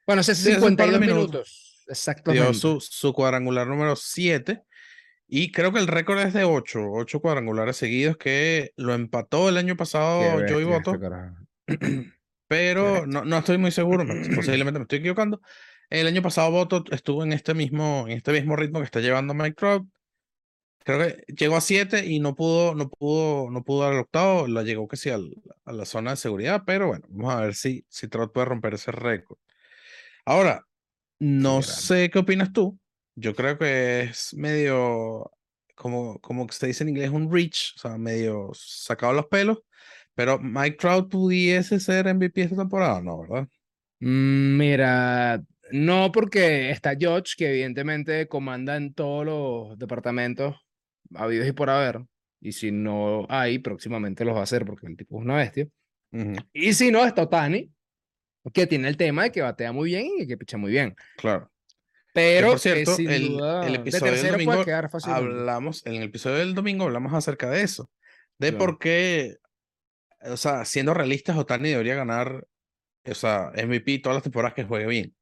Bueno, 0.06 0.22
hace 0.22 0.36
Sí, 0.36 0.52
hace 0.52 0.66
un 0.66 0.76
par 0.76 0.88
de 0.90 0.94
52 0.94 1.00
minutos. 1.02 1.30
minutos. 1.32 1.86
Exactamente. 1.88 2.44
Dio 2.44 2.54
su, 2.54 2.80
su 2.80 3.14
cuadrangular 3.14 3.66
número 3.68 3.96
7 3.96 4.62
y 5.28 5.52
creo 5.52 5.72
que 5.74 5.80
el 5.80 5.88
récord 5.88 6.20
es 6.20 6.34
de 6.34 6.44
8, 6.44 6.80
8 6.92 7.20
cuadrangulares 7.20 7.78
seguidos 7.78 8.18
que 8.18 8.72
lo 8.76 8.94
empató 8.94 9.50
el 9.50 9.58
año 9.58 9.74
Qué 9.74 9.78
pasado 9.78 10.22
Joey 10.34 10.44
este 10.44 10.64
Boto. 10.66 11.00
pero 12.48 13.06
no, 13.08 13.26
no 13.26 13.38
estoy 13.38 13.58
muy 13.58 13.72
seguro, 13.72 14.06
me- 14.06 14.28
posiblemente 14.36 14.80
me 14.80 14.84
estoy 14.84 15.00
equivocando. 15.00 15.42
El 15.90 16.06
año 16.08 16.22
pasado 16.22 16.52
Boto 16.52 16.84
estuvo 16.92 17.24
en 17.24 17.34
este 17.34 17.54
mismo, 17.56 18.06
en 18.08 18.18
este 18.18 18.32
mismo 18.32 18.56
ritmo 18.56 18.80
que 18.80 18.86
está 18.86 19.00
llevando 19.00 19.34
Mike 19.34 19.56
Trout. 19.56 19.88
Creo 20.84 21.00
que 21.00 21.24
llegó 21.34 21.56
a 21.58 21.62
7 21.62 22.06
y 22.06 22.20
no 22.20 22.36
pudo, 22.36 22.74
no 22.76 22.90
pudo, 22.90 23.52
no 23.52 23.64
pudo 23.64 23.84
dar 23.84 23.94
el 23.94 24.00
octavo, 24.00 24.48
la 24.48 24.64
llegó 24.64 24.88
que 24.88 24.98
sí 24.98 25.10
al- 25.10 25.34
a 25.66 25.74
la 25.74 25.86
zona 25.86 26.12
de 26.12 26.18
seguridad, 26.18 26.64
pero 26.66 26.88
bueno, 26.88 27.06
vamos 27.10 27.34
a 27.36 27.42
ver 27.42 27.56
si, 27.56 27.86
si 27.90 28.08
Trout 28.08 28.32
puede 28.34 28.46
romper 28.46 28.74
ese 28.76 28.92
récord. 28.92 29.38
Ahora, 30.26 30.66
no 31.20 31.62
sé 31.64 32.10
qué 32.10 32.20
opinas 32.20 32.54
tú. 32.54 32.80
Yo 33.16 33.36
creo 33.36 33.58
que 33.58 34.02
es 34.04 34.34
medio, 34.36 35.32
como, 35.76 36.20
como 36.22 36.48
que 36.48 36.54
se 36.56 36.68
dice 36.68 36.84
en 36.84 36.90
inglés, 36.90 37.10
un 37.12 37.32
reach, 37.32 37.74
o 37.78 37.80
sea, 37.80 37.98
medio 37.98 38.52
sacado 38.54 39.14
los 39.14 39.28
pelos. 39.28 39.60
Pero 40.16 40.40
Mike 40.40 40.78
Trout 40.78 41.10
pudiese 41.12 41.80
ser 41.80 42.08
MVP 42.08 42.44
esta 42.44 42.58
temporada, 42.58 43.02
no, 43.02 43.22
¿verdad? 43.22 43.48
Mm, 44.00 44.58
Mira, 44.58 45.44
no 45.72 46.12
porque 46.12 46.72
está 46.72 46.96
George, 46.98 47.34
que 47.38 47.50
evidentemente 47.50 48.28
comanda 48.28 48.78
en 48.78 48.94
todos 48.94 49.26
los 49.26 49.78
departamentos 49.78 50.56
habidos 51.16 51.48
y 51.48 51.52
por 51.52 51.70
haber. 51.70 52.02
Y 52.42 52.54
si 52.54 52.72
no 52.72 53.26
hay, 53.30 53.60
próximamente 53.60 54.24
los 54.26 54.36
va 54.36 54.40
a 54.42 54.44
hacer 54.44 54.66
porque 54.66 54.88
el 54.88 54.96
tipo 54.98 55.18
es 55.18 55.26
una 55.26 55.36
bestia. 55.38 55.68
Ujú, 56.12 56.34
Y 56.54 56.74
si 56.74 56.92
no, 56.92 57.06
está 57.06 57.24
Otani, 57.24 57.72
que 58.54 58.66
tiene 58.68 58.88
el 58.88 58.98
tema 58.98 59.24
de 59.24 59.32
que 59.32 59.42
batea 59.42 59.72
muy 59.72 59.90
bien 59.90 60.08
y 60.20 60.28
que 60.28 60.38
picha 60.38 60.58
muy 60.58 60.72
bien. 60.72 60.96
claro. 61.18 61.52
Pero 62.12 62.50
por 62.50 62.60
cierto, 62.60 62.96
sin 62.96 63.10
el, 63.12 63.28
duda, 63.30 63.66
el 63.68 63.74
de 63.74 63.80
episodio 63.80 64.06
del 64.14 64.22
tercero 64.22 64.44
puede 64.44 64.58
domingo 64.64 65.14
hablamos, 65.14 65.86
en 65.86 65.94
el 65.96 66.04
episodio 66.04 66.38
del 66.38 66.56
domingo 66.56 66.86
hablamos 66.86 67.14
acerca 67.14 67.52
de 67.52 67.62
eso, 67.62 67.90
de 68.40 68.50
Claro. 68.50 68.58
por 68.58 68.80
qué, 68.80 69.38
o 70.22 70.36
sea, 70.36 70.66
siendo 70.66 70.96
realistas, 70.96 71.38
Otani 71.38 71.70
debería 71.70 71.94
ganar, 71.94 72.48
o 73.06 73.14
sea, 73.14 73.52
MVP 73.56 74.00
todas 74.00 74.16
las 74.16 74.24
temporadas 74.24 74.56
que 74.56 74.64
juegue 74.64 74.88
bien. 74.88 75.16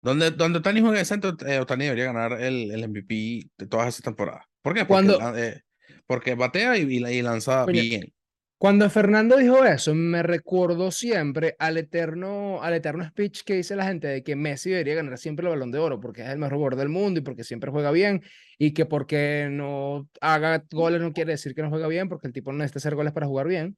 Donde, 0.00 0.30
donde 0.30 0.60
Otani 0.60 0.80
juega 0.80 0.98
de 0.98 1.04
centro, 1.04 1.36
eh, 1.46 1.60
Otani 1.60 1.84
debería 1.84 2.06
ganar 2.06 2.40
el, 2.40 2.70
el 2.72 2.88
MVP 2.88 3.50
de 3.58 3.66
todas 3.68 3.88
esas 3.88 4.02
temporadas. 4.02 4.46
¿Por 4.62 4.74
qué? 4.74 4.84
Porque, 4.84 4.86
Cuando- 4.86 5.36
eh, 5.38 5.62
porque 6.06 6.34
batea 6.34 6.76
y, 6.78 6.82
y, 6.82 7.22
lanza 7.22 7.66
bien. 7.66 8.12
Cuando 8.58 8.88
Fernando 8.90 9.36
dijo 9.38 9.64
eso, 9.64 9.92
me 9.92 10.22
recordó 10.22 10.92
siempre 10.92 11.56
al 11.58 11.78
eterno, 11.78 12.62
al 12.62 12.74
eterno 12.74 13.04
speech 13.04 13.42
que 13.44 13.54
dice 13.54 13.74
la 13.74 13.86
gente 13.86 14.06
de 14.06 14.22
que 14.22 14.36
Messi 14.36 14.70
debería 14.70 14.94
ganar 14.94 15.18
siempre 15.18 15.44
el 15.46 15.50
Balón 15.50 15.72
de 15.72 15.80
Oro 15.80 15.98
porque 15.98 16.22
es 16.22 16.28
el 16.28 16.38
mejor 16.38 16.54
jugador 16.54 16.76
del 16.76 16.88
mundo 16.88 17.18
y 17.18 17.24
porque 17.24 17.42
siempre 17.42 17.72
juega 17.72 17.90
bien 17.90 18.22
y 18.58 18.72
que 18.72 18.86
porque 18.86 19.48
no 19.50 20.08
haga 20.20 20.62
goles 20.70 21.00
no 21.00 21.12
quiere 21.12 21.32
decir 21.32 21.56
que 21.56 21.62
no 21.62 21.70
juega 21.70 21.88
bien 21.88 22.08
porque 22.08 22.28
el 22.28 22.32
tipo 22.32 22.52
no 22.52 22.58
necesita 22.58 22.78
hacer 22.78 22.94
goles 22.94 23.12
para 23.12 23.26
jugar 23.26 23.48
bien. 23.48 23.76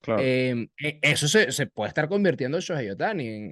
Claro. 0.00 0.22
Em, 0.24 0.68
e- 0.82 1.00
eso 1.02 1.28
se, 1.28 1.52
se 1.52 1.66
puede 1.66 1.88
estar 1.88 2.08
convirtiendo 2.08 2.58
Shohei 2.60 2.88
en, 2.88 3.02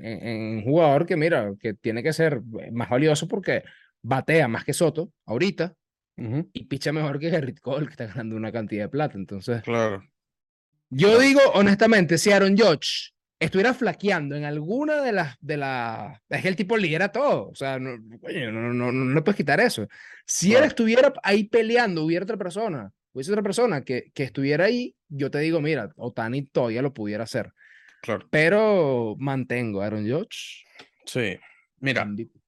en- 0.06 0.26
en 0.26 0.40
un 0.56 0.62
jugador 0.62 1.04
que, 1.04 1.16
mira, 1.16 1.52
que 1.60 1.74
tiene 1.74 2.02
que 2.02 2.14
ser 2.14 2.40
eh, 2.60 2.70
más 2.72 2.88
valioso 2.88 3.28
porque 3.28 3.62
batea 4.00 4.48
más 4.48 4.64
que 4.64 4.72
Soto 4.72 5.12
ahorita 5.26 5.74
Ujú, 6.16 6.50
y 6.52 6.64
picha 6.66 6.92
mejor 6.92 7.19
que 7.19 7.31
Gerrit 7.31 7.61
Cole, 7.61 7.87
que 7.87 7.92
está 7.92 8.07
ganando 8.07 8.37
una 8.37 8.52
cantidad 8.52 8.85
de 8.85 8.88
plata. 8.88 9.16
Entonces, 9.16 9.62
Claro. 9.62 10.02
yo 10.90 11.09
Claro. 11.09 11.21
digo 11.23 11.40
honestamente, 11.54 12.19
si 12.19 12.31
Aaron 12.31 12.57
Judge 12.57 13.12
estuviera 13.40 13.75
flaqueando 13.75 14.37
en 14.37 14.45
alguna 14.45 15.02
de 15.02 15.12
las, 15.12 15.37
de 15.40 15.57
las, 15.57 16.21
es 16.28 16.42
que 16.42 16.49
el 16.49 16.54
tipo 16.57 16.76
lidera 16.76 17.11
todo, 17.11 17.49
o 17.49 17.54
sea, 17.54 17.78
no, 17.81 17.97
no, 17.99 18.52
no, 18.52 18.73
no, 18.73 18.92
no 18.92 19.25
puedes 19.25 19.37
quitar 19.37 19.59
eso. 19.61 19.88
Si 20.26 20.49
él 20.50 20.52
Claro. 20.59 20.66
estuviera 20.66 21.12
ahí 21.25 21.45
peleando, 21.45 22.04
hubiera 22.04 22.23
otra 22.25 22.37
persona, 22.37 22.92
hubiese 23.12 23.33
otra 23.33 23.42
persona 23.42 23.83
que, 23.83 24.12
que 24.14 24.23
estuviera 24.23 24.66
ahí, 24.66 24.95
yo 25.09 25.31
te 25.31 25.38
digo, 25.40 25.61
mira, 25.61 25.90
Otani 25.97 26.42
todavía 26.47 26.83
lo 26.83 26.92
pudiera 26.95 27.25
hacer, 27.25 27.52
Claro. 28.02 28.28
pero 28.31 29.16
mantengo 29.19 29.83
a 29.83 29.87
Aaron 29.87 30.09
Judge. 30.09 30.64
Sí. 31.04 31.37
Mira, 31.81 32.04
MVP. 32.04 32.38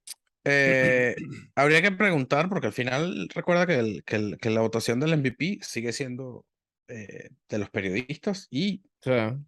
Eh, 0.45 1.17
habría 1.55 1.83
que 1.83 1.93
preguntar, 1.93 2.49
porque 2.49 2.67
al 2.69 2.73
final 2.73 3.29
recuerda 3.35 3.67
que, 3.67 3.75
el, 3.79 4.05
que, 4.05 4.17
el- 4.17 4.39
que 4.39 4.51
la 4.51 4.61
votación 4.61 5.01
del 5.01 5.15
MVP 5.15 5.59
sigue 5.63 5.93
siendo 5.93 6.47
eh, 6.89 7.31
de 7.49 7.59
los 7.59 7.71
periodistas 7.71 8.47
y 8.51 8.83
sea, 9.03 9.39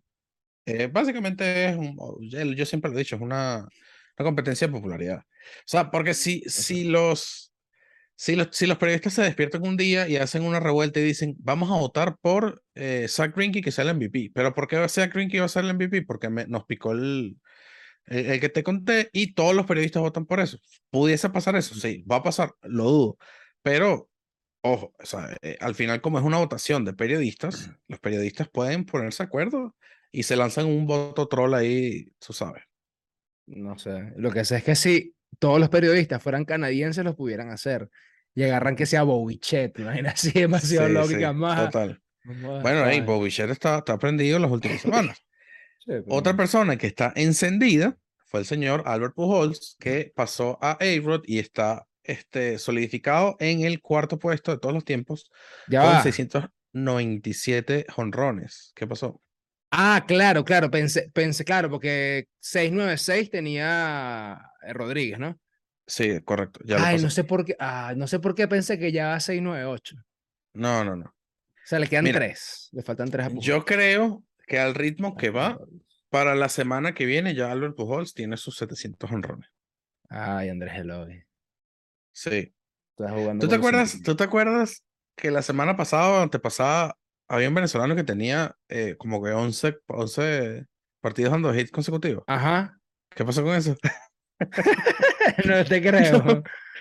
eh, 0.67 0.89
básicamente 0.89 1.67
es 1.71 1.77
un, 1.77 1.97
yo 2.57 2.67
siempre 2.67 2.91
lo 2.91 2.97
he 2.97 3.01
dicho, 3.01 3.17
es 3.17 3.23
una, 3.23 3.59
una 4.19 4.25
competencia 4.25 4.67
de 4.67 4.73
popularidad. 4.73 5.21
O 5.21 5.25
sea, 5.67 5.91
porque 5.91 6.15
si, 6.15 6.43
si 6.49 6.85
los, 6.85 7.53
si 8.17 8.37
los, 8.37 8.49
si 8.53 8.67
los 8.67 8.79
periodistas 8.79 9.15
se 9.15 9.23
despiertan 9.23 9.67
un 9.67 9.77
día 9.77 10.09
y 10.09 10.17
hacen 10.17 10.43
una 10.45 10.61
revuelta 10.61 11.01
y 11.01 11.05
dicen, 11.05 11.37
vamos 11.39 11.71
a 11.71 11.81
votar 11.81 12.17
por 12.21 12.63
eh, 12.75 13.07
Zach 13.09 13.35
Greinke 13.37 13.63
que 13.63 13.73
sea 13.73 13.85
el 13.85 13.91
MVP, 13.91 14.31
pero 14.35 14.55
¿por 14.55 14.69
qué 14.69 14.89
Zach 14.89 15.13
Greinke 15.13 15.41
va 15.41 15.47
a 15.47 15.49
ser 15.49 15.65
el 15.65 15.71
MVP? 15.73 16.03
Porque 16.03 16.31
me, 16.31 16.47
nos 16.47 16.65
picó 16.67 16.93
el, 16.93 17.37
el, 18.07 18.27
el 18.27 18.41
que 18.41 18.49
te 18.49 18.63
conté 18.63 19.11
y 19.13 19.35
todos 19.35 19.55
los 19.55 19.67
periodistas 19.67 20.03
votan 20.03 20.27
por 20.27 20.41
eso. 20.41 20.59
¿Pudiese 20.91 21.31
pasar 21.31 21.57
eso? 21.57 21.75
Sí, 21.75 22.05
va 22.11 22.17
a 22.17 22.23
pasar, 22.23 22.53
lo 22.63 22.85
dudo, 22.85 23.19
pero... 23.63 24.11
Ojo, 24.63 24.93
o 24.99 25.07
sea, 25.07 25.29
eh, 25.43 25.57
al 25.61 25.77
final 25.77 26.01
como 26.01 26.19
es 26.19 26.25
una 26.25 26.39
votación 26.39 26.85
de 26.85 26.93
periodistas, 26.93 27.71
los 27.87 28.01
periodistas 28.01 28.49
pueden 28.49 28.85
ponerse 28.85 29.23
de 29.23 29.29
acuerdo 29.29 29.77
y 30.11 30.25
se 30.25 30.35
lanzan 30.35 30.67
un 30.67 30.89
voto 30.89 31.29
troll 31.29 31.55
ahí, 31.55 32.11
tú 32.19 32.33
sabes. 32.33 32.65
no 33.47 33.79
sé, 33.79 34.13
lo 34.17 34.33
que 34.33 34.45
sé 34.45 34.57
es 34.57 34.65
que 34.65 34.75
si 34.75 35.15
todos 35.39 35.61
los 35.61 35.69
periodistas 35.69 36.23
fueran 36.23 36.45
canadienses, 36.45 37.05
los 37.05 37.15
pudieran 37.15 37.51
hacer. 37.51 37.91
Y 38.35 38.43
agarran 38.43 38.77
que 38.77 38.87
sea 38.87 39.03
Bobichet, 39.03 39.79
imagina 39.79 40.11
así, 40.11 40.31
demasiado 40.35 40.89
Sí, 40.89 40.93
lógica 40.93 41.31
sí, 41.31 41.37
más. 41.37 41.65
Total. 41.67 42.03
Bueno, 42.25 42.83
hey, 42.87 42.99
suave. 42.99 43.01
Bobichet 43.03 43.51
está, 43.51 43.79
está 43.79 43.99
prendido 43.99 44.39
las 44.39 44.51
últimas 44.51 44.81
semanas. 44.81 45.23
Sí, 45.87 45.93
pero- 46.05 46.05
Otra 46.09 46.37
persona 46.37 46.77
que 46.77 46.87
está 46.87 47.13
encendida 47.17 47.97
fue 48.27 48.41
el 48.41 48.47
señor 48.47 48.83
Albert 48.87 49.15
Pujols, 49.15 49.77
que 49.79 50.13
pasó 50.15 50.59
a 50.61 50.73
A-Rod 50.81 51.23
y 51.27 51.39
está 51.39 51.87
este, 52.03 52.59
solidificado 52.59 53.37
en 53.41 53.63
el 53.63 53.81
cuarto 53.81 54.19
puesto 54.19 54.51
de 54.53 54.59
todos 54.59 54.75
los 54.75 54.85
tiempos 54.85 55.31
Ya 55.69 55.83
con 55.83 55.91
va. 55.95 56.03
697 56.03 57.87
jonrones. 57.89 58.73
¿Qué 58.75 58.87
pasó? 58.87 59.21
Ah, 59.71 60.05
claro, 60.07 60.45
claro, 60.45 60.71
pensé, 60.71 61.11
pensé, 61.13 61.45
claro, 61.45 61.69
porque 61.69 62.29
696 62.41 63.31
tenía 63.31 64.41
Rodríguez, 64.73 65.19
¿no? 65.19 65.39
Sí, 65.87 66.21
correcto. 66.25 66.61
Ya 66.65 66.85
Ay, 66.85 67.01
no 67.01 67.11
sé 67.11 67.25
por 67.25 67.45
qué, 67.45 67.57
ah, 67.59 67.93
no 67.97 68.07
sé 68.07 68.19
por 68.21 68.35
qué 68.35 68.49
pensé 68.49 68.79
que 68.79 68.91
ya 68.93 69.09
va 69.09 69.21
698. 69.21 69.97
O 69.97 69.99
No, 70.55 70.85
no, 70.85 70.97
no. 70.97 71.15
sea, 71.65 71.79
le 71.79 71.89
quedan 71.89 72.05
Mira, 72.05 72.19
tres, 72.21 72.69
le 72.73 72.83
faltan 72.83 73.11
tres 73.11 73.27
a 73.27 73.29
Pujols. 73.29 73.47
Yo 73.47 73.65
creo 73.65 74.25
que 74.47 74.59
al 74.59 74.75
ritmo 74.75 75.17
que 75.17 75.31
va, 75.31 75.59
para 76.11 76.35
la 76.35 76.49
semana 76.49 76.95
que 76.95 77.05
viene 77.07 77.35
ya 77.35 77.51
Albert 77.51 77.75
Pujols 77.77 78.15
tiene 78.15 78.37
sus 78.37 78.57
700 78.57 79.11
honrones. 79.11 79.49
Ay, 80.09 80.49
Andrés 80.49 80.75
Eloy. 80.77 81.25
Sí. 82.13 82.55
Estás 82.99 83.13
jugando 83.13 83.45
¿Tú 83.45 83.51
te 83.51 83.57
acuerdas? 83.57 84.01
¿Tú 84.03 84.17
te 84.17 84.25
acuerdas 84.25 84.85
que 85.17 85.31
la 85.31 85.43
semana 85.43 85.77
pasada 85.77 86.11
o 86.11 86.23
antepasada 86.23 86.97
había 87.29 87.49
un 87.49 87.55
venezolano 87.55 87.97
que 87.97 88.05
tenía 88.05 88.55
eh, 88.69 88.97
como 88.97 89.23
que 89.23 89.31
11, 89.33 89.79
11 89.89 90.67
partidos 91.01 91.33
dando 91.33 91.55
hits 91.55 91.71
consecutivos? 91.73 92.25
Ajá. 92.27 92.79
¿Qué 93.11 93.25
pasó 93.25 93.43
con 93.43 93.55
eso? 93.55 93.77
No 95.45 95.65
te 95.65 95.83
creo. 95.83 96.23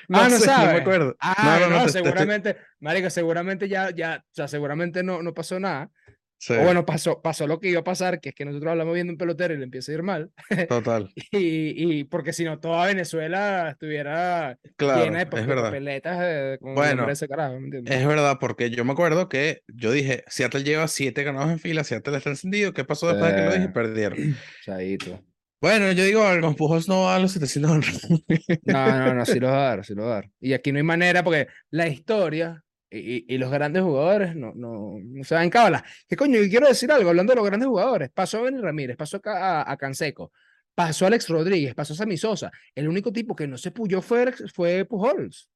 No 0.08 0.20
ah, 0.20 0.30
no 0.30 0.38
sé, 0.38 0.46
sabes. 0.46 0.68
no 0.68 0.74
me 0.74 0.80
acuerdo. 0.82 1.16
Ah, 1.20 1.58
no, 1.62 1.68
te- 1.68 1.72
te 1.74 1.86
estoy- 1.88 2.04
seguramente, 2.04 2.58
marico, 2.80 3.10
seguramente 3.10 3.68
ya, 3.68 3.90
ya, 3.90 4.24
o 4.24 4.34
sea, 4.34 4.48
seguramente 4.48 5.02
no, 5.04 5.24
no 5.24 5.34
pasó 5.34 5.60
nada. 5.60 5.90
Sí, 6.38 6.54
O 6.54 6.64
bueno, 6.64 6.86
pasó, 6.86 7.22
pasó 7.22 7.48
lo 7.48 7.60
que 7.60 7.70
iba 7.70 7.80
a 7.80 7.84
pasar, 7.84 8.20
que 8.20 8.30
es 8.30 8.36
que 8.36 8.46
nosotros 8.46 8.72
hablamos 8.72 8.94
viendo 8.94 9.12
un 9.12 9.18
pelotero 9.18 9.54
y 9.54 9.58
le 9.58 9.64
empieza 9.64 9.92
a 9.92 9.96
ir 9.96 10.04
mal. 10.04 10.32
total. 10.70 11.12
Y, 11.32 12.00
y 12.00 12.04
porque 12.04 12.34
si 12.34 12.44
no, 12.44 12.60
toda 12.60 12.86
Venezuela 12.88 13.70
estuviera 13.72 14.58
Claro, 14.78 15.04
llena 15.04 15.20
de, 15.20 15.26
papeletas 15.26 16.20
de, 16.20 16.58
con 16.62 16.76
Bueno, 16.76 17.10
ese 17.10 17.28
carajo, 17.28 17.60
¿me? 17.60 17.80
Es 17.86 18.08
verdad, 18.08 18.38
porque 18.40 18.70
yo 18.70 18.86
me 18.86 18.92
acuerdo 18.94 19.28
que 19.30 19.62
yo 19.68 19.92
dije, 19.92 20.24
Seattle 20.28 20.64
lleva 20.64 20.88
siete 20.88 21.24
ganados 21.24 21.52
en 21.52 21.60
fila, 21.60 21.84
Seattle 21.84 22.18
está 22.18 22.30
encendido. 22.30 22.74
¿Qué 22.74 22.84
pasó 22.84 23.08
después 23.08 23.32
de 23.32 23.38
que 23.38 23.46
lo 23.46 23.54
dije? 23.54 23.66
Sí. 23.66 23.72
Perdieron. 23.74 24.18
Chaito. 24.66 25.24
Bueno, 25.62 25.92
yo 25.94 26.04
digo 26.04 26.24
algo, 26.24 26.56
Pujols 26.56 26.88
no 26.88 27.04
va 27.04 27.16
a 27.16 27.20
los 27.20 27.32
700 27.32 27.72
honrones. 27.72 28.08
No, 28.66 29.00
no, 29.00 29.14
no, 29.16 29.26
sí 29.26 29.40
lo 29.40 29.48
va 29.48 29.58
a 29.58 29.70
dar, 29.70 29.86
sí 29.86 29.96
lo 29.96 30.04
va 30.04 30.12
a 30.12 30.16
dar. 30.16 30.30
Y 30.40 30.54
aquí 30.54 30.72
no 30.72 30.78
hay 30.78 30.84
manera, 30.84 31.24
porque 31.24 31.48
la 31.72 31.88
historia 31.88 32.64
y, 32.90 33.38
los 33.38 33.52
grandes 33.52 33.84
jugadores 33.84 34.36
no, 34.36 34.54
no, 34.56 34.98
no 35.04 35.24
se 35.24 35.36
dan 35.36 35.50
cábala. 35.50 35.84
¿Qué 36.08 36.16
coño? 36.16 36.40
Y 36.42 36.50
quiero 36.50 36.68
decir 36.68 36.92
algo, 36.92 37.10
hablando 37.10 37.32
de 37.32 37.38
los 37.38 37.46
grandes 37.46 37.68
jugadores. 37.68 38.10
Pasó 38.14 38.40
a 38.40 38.42
Benny 38.44 38.62
Ramírez, 38.62 38.96
pasó 38.96 39.20
a, 39.26 39.70
a 39.70 39.78
Canseco, 39.78 40.32
pasó 40.74 41.06
a 41.06 41.08
Alex 41.10 41.28
Rodríguez, 41.30 41.74
pasó 41.76 41.94
a 41.94 41.98
Sammy 41.98 42.18
Sosa. 42.18 42.52
El 42.74 42.88
único 42.88 43.12
tipo 43.12 43.36
que 43.36 43.48
no 43.48 43.58
se 43.58 43.72
puyó 43.72 44.02
fue, 44.02 44.32
fue 44.54 44.86
Pujols. 44.86 45.50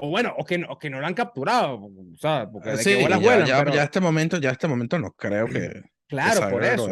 O 0.00 0.10
bueno, 0.10 0.32
o 0.38 0.44
que, 0.44 0.58
no- 0.58 0.68
o 0.68 0.78
que 0.78 0.90
no 0.90 1.00
lo 1.00 1.06
han 1.06 1.14
capturado, 1.14 1.74
o 1.82 2.16
sea, 2.16 2.48
porque 2.48 2.70
de 2.70 2.76
que 2.84 3.00
ya, 3.08 3.18
vuelan, 3.18 3.46
ya, 3.48 3.58
pero- 3.58 3.74
ya 3.74 3.82
este 3.82 4.00
momento, 4.00 4.38
ya 4.38 4.50
este 4.50 4.68
momento 4.68 4.96
no 4.98 5.10
creo 5.12 5.46
que, 5.48 5.82
claro, 6.06 6.50
por 6.50 6.62
eso. 6.62 6.88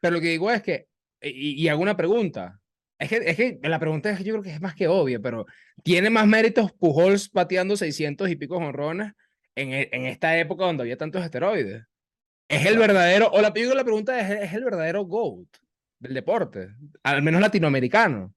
Pero 0.00 0.14
lo 0.16 0.20
que 0.20 0.28
digo 0.30 0.50
es 0.50 0.62
que, 0.62 0.88
y, 1.22 1.62
y 1.62 1.68
hago 1.68 1.80
una 1.82 1.96
pregunta. 1.96 2.58
Es 2.98 3.08
que, 3.08 3.16
es 3.16 3.36
que 3.36 3.58
la 3.62 3.78
pregunta 3.78 4.10
es 4.10 4.18
que 4.18 4.24
yo 4.24 4.32
creo 4.34 4.42
que 4.42 4.52
es 4.52 4.60
más 4.60 4.74
que 4.74 4.88
obvia, 4.88 5.20
pero 5.20 5.46
¿tiene 5.84 6.10
más 6.10 6.26
méritos 6.26 6.72
Pujols 6.72 7.28
pateando 7.28 7.76
600 7.76 8.28
y 8.28 8.36
pico 8.36 8.58
jonrones 8.58 9.12
en, 9.54 9.72
e- 9.72 9.88
en 9.92 10.06
esta 10.06 10.36
época 10.38 10.64
donde 10.64 10.82
había 10.82 10.96
tantos 10.96 11.22
esteroides? 11.24 11.84
¿Es 12.48 12.66
el 12.66 12.78
verdadero, 12.78 13.30
o 13.30 13.40
la, 13.40 13.52
yo 13.54 13.74
pregunta 13.84 14.18
es, 14.18 14.42
¿es 14.48 14.52
el 14.54 14.64
verdadero 14.64 15.04
GOAT 15.04 15.46
del 16.00 16.14
deporte? 16.14 16.70
Al 17.02 17.22
menos 17.22 17.40
latinoamericano. 17.40 18.34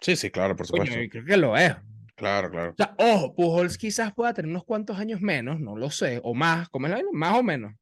Sí, 0.00 0.16
sí, 0.16 0.30
claro, 0.30 0.56
por 0.56 0.66
Coño, 0.68 0.84
supuesto. 0.86 1.02
yo 1.02 1.10
creo 1.10 1.24
que 1.26 1.36
lo 1.36 1.56
es. 1.56 1.74
Claro, 2.14 2.50
claro. 2.50 2.70
O 2.70 2.74
sea, 2.76 2.94
ojo, 2.98 3.34
Pujols 3.34 3.76
quizás 3.76 4.14
pueda 4.14 4.32
tener 4.32 4.50
unos 4.50 4.64
cuantos 4.64 4.98
años 4.98 5.20
menos, 5.20 5.58
no 5.60 5.76
lo 5.76 5.90
sé, 5.90 6.20
o 6.22 6.32
más, 6.34 6.68
¿cómo 6.68 6.86
es 6.86 6.92
la? 6.92 7.02
Más 7.12 7.36
o 7.36 7.42
menos. 7.42 7.74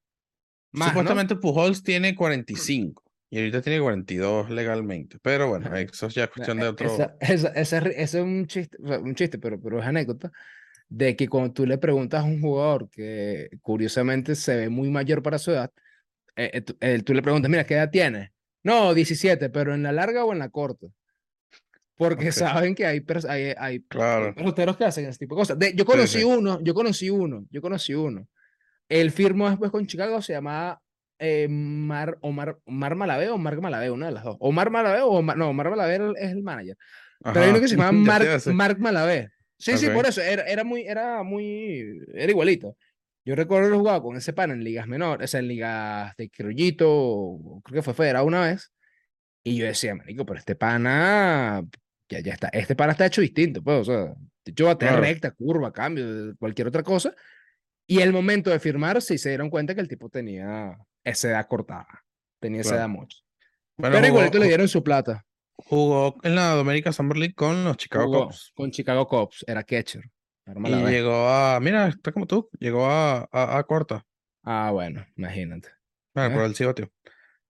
Más, 0.72 0.88
¿no? 0.88 0.92
Supuestamente 0.92 1.36
Pujols 1.36 1.82
tiene 1.82 2.14
45 2.14 3.04
y 3.30 3.38
ahorita 3.38 3.60
tiene 3.62 3.80
42 3.80 4.50
legalmente. 4.50 5.18
Pero 5.22 5.48
bueno, 5.48 5.74
eso 5.76 6.08
ya 6.08 6.24
es 6.24 6.30
cuestión 6.30 6.58
de 6.58 6.66
Eh, 6.66 6.68
otro. 6.70 6.86
Esa, 6.86 7.16
esa, 7.20 7.48
esa 7.48 7.80
ri- 7.80 7.94
ese 7.96 8.18
es 8.18 8.24
un 8.24 8.46
chiste, 8.46 8.76
un 8.80 9.14
chiste, 9.14 9.38
pero, 9.38 9.60
pero 9.60 9.78
es 9.80 9.86
anécdota, 9.86 10.30
de 10.88 11.16
que 11.16 11.28
cuando 11.28 11.52
tú 11.52 11.66
le 11.66 11.78
preguntas 11.78 12.20
a 12.22 12.24
un 12.24 12.40
jugador 12.40 12.88
que 12.90 13.50
curiosamente 13.62 14.34
se 14.34 14.56
ve 14.56 14.68
muy 14.68 14.90
mayor 14.90 15.22
para 15.22 15.38
su 15.38 15.50
edad, 15.52 15.70
eh, 16.36 16.50
eh, 16.54 16.62
tú, 16.62 16.76
eh, 16.80 17.02
le 17.14 17.22
preguntas, 17.22 17.50
mira, 17.50 17.64
¿qué 17.64 17.74
edad 17.74 17.90
tienes? 17.90 18.30
No, 18.62 18.94
17, 18.94 19.50
pero 19.50 19.74
en 19.74 19.82
la 19.82 19.92
larga 19.92 20.24
o 20.24 20.32
en 20.32 20.38
la 20.40 20.48
corta. 20.50 20.88
Porque 21.96 22.28
Ok. 22.28 22.32
saben 22.32 22.74
que 22.74 22.86
hay, 22.86 23.04
hay, 23.28 23.54
hay 23.58 23.80
Claro. 23.80 24.34
peloteros 24.34 24.76
que 24.76 24.84
hacen 24.84 25.06
ese 25.06 25.18
tipo 25.18 25.34
de 25.34 25.40
cosas. 25.40 25.58
De- 25.58 25.74
yo 25.74 25.84
Sí, 25.84 25.90
conocí 25.90 26.18
sí. 26.18 26.24
uno, 26.24 26.60
yo 26.62 26.72
conocí 26.74 27.10
uno, 27.10 27.44
yo 27.50 27.60
conocí 27.60 27.94
uno. 27.94 28.28
Él 28.88 29.10
firmó 29.10 29.48
después 29.50 29.70
con 29.70 29.86
Chicago, 29.86 30.22
se 30.22 30.34
llamaba 30.34 30.80
eh, 31.18 31.48
Mar, 31.48 32.18
Omar, 32.20 32.58
Omar 32.64 32.94
Malavé 32.94 33.28
o 33.30 33.38
Mark 33.38 33.60
Malavé, 33.60 33.90
una 33.90 34.06
de 34.06 34.12
las 34.12 34.24
dos. 34.24 34.36
Omar 34.40 34.70
Malavé 34.70 35.00
o 35.02 35.08
Omar, 35.10 35.36
no, 35.36 35.48
Omar 35.50 35.70
Malavé 35.70 35.96
es 36.18 36.30
el 36.30 36.42
manager. 36.42 36.76
Pero 37.22 37.40
hay 37.40 37.48
uno 37.48 37.56
Ajá, 37.56 37.60
que 37.60 37.68
se 37.68 37.76
llama 37.76 38.18
decir. 38.20 38.52
Mark 38.54 38.78
Malavé. 38.78 39.30
Sí, 39.58 39.76
sí, 39.76 39.86
Ok. 39.88 39.94
por 39.94 40.06
eso, 40.06 40.20
era, 40.22 40.44
era 40.44 40.62
muy, 40.62 40.82
era 40.82 41.22
muy, 41.24 42.00
era 42.14 42.30
igualito. 42.30 42.76
Yo 43.24 43.34
recuerdo 43.34 43.66
haber 43.66 43.78
jugado 43.78 44.02
con 44.02 44.16
ese 44.16 44.32
pan 44.32 44.52
en 44.52 44.62
ligas 44.62 44.86
menores, 44.86 45.24
o 45.24 45.28
sea, 45.28 45.40
en 45.40 45.48
ligas 45.48 46.14
de 46.16 46.30
criollito, 46.30 47.60
creo 47.64 47.74
que 47.74 47.82
fue 47.82 47.92
federado 47.94 48.24
una 48.24 48.42
vez, 48.42 48.72
y 49.44 49.56
yo 49.56 49.66
decía, 49.66 49.94
marico, 49.94 50.24
pero 50.24 50.38
este 50.38 50.54
pana 50.54 51.62
ya, 52.08 52.20
ya 52.20 52.32
está. 52.34 52.48
Este 52.48 52.74
pana 52.76 52.92
está 52.92 53.06
hecho 53.06 53.20
distinto, 53.20 53.62
pues, 53.62 53.80
o 53.80 53.84
sea, 53.84 54.14
hecho 54.44 54.66
batea 54.66 54.90
Claro. 54.90 55.02
recta, 55.02 55.30
curva, 55.32 55.72
cambio, 55.72 56.34
cualquier 56.38 56.68
otra 56.68 56.82
cosa. 56.82 57.12
Y 57.86 58.00
el 58.00 58.12
momento 58.12 58.50
de 58.50 58.60
firmar, 58.60 59.02
sí 59.02 59.18
se 59.18 59.30
dieron 59.30 59.50
cuenta 59.50 59.74
que 59.74 59.80
el 59.80 59.88
tipo 59.88 60.08
tenía 60.08 60.78
esa 61.08 61.28
edad 61.30 61.46
cortada, 61.48 61.86
tenía 62.40 62.60
esa 62.60 62.70
Claro. 62.70 62.80
edad 62.82 62.88
mucho. 62.88 63.18
Bueno, 63.76 63.94
Pero 63.96 64.06
jugó, 64.08 64.18
igualito 64.18 64.38
le 64.38 64.46
dieron 64.46 64.68
su 64.68 64.82
plata. 64.82 65.24
jugó 65.56 66.16
en 66.22 66.34
la 66.34 66.50
Dominican 66.54 66.92
Summer 66.92 67.16
League 67.16 67.34
con 67.34 67.64
los 67.64 67.76
Chicago 67.76 68.06
Jugó 68.06 68.26
Cubs. 68.26 68.52
con 68.54 68.70
Chicago 68.70 69.06
Cubs, 69.08 69.44
era 69.46 69.62
catcher. 69.64 70.02
Era 70.46 70.60
Y 70.68 70.82
vez. 70.84 70.90
llegó 70.92 71.28
a, 71.28 71.58
mira, 71.60 71.88
está 71.88 72.10
como 72.12 72.26
tú, 72.26 72.48
llegó 72.58 72.86
a, 72.86 73.28
a, 73.30 73.58
a 73.58 73.62
corta. 73.64 74.04
Ah, 74.44 74.70
bueno, 74.72 75.04
imagínate. 75.16 75.68
Bueno, 76.14 76.44
¿Eh? 76.46 76.54
sí 76.54 76.64
batió. 76.64 76.90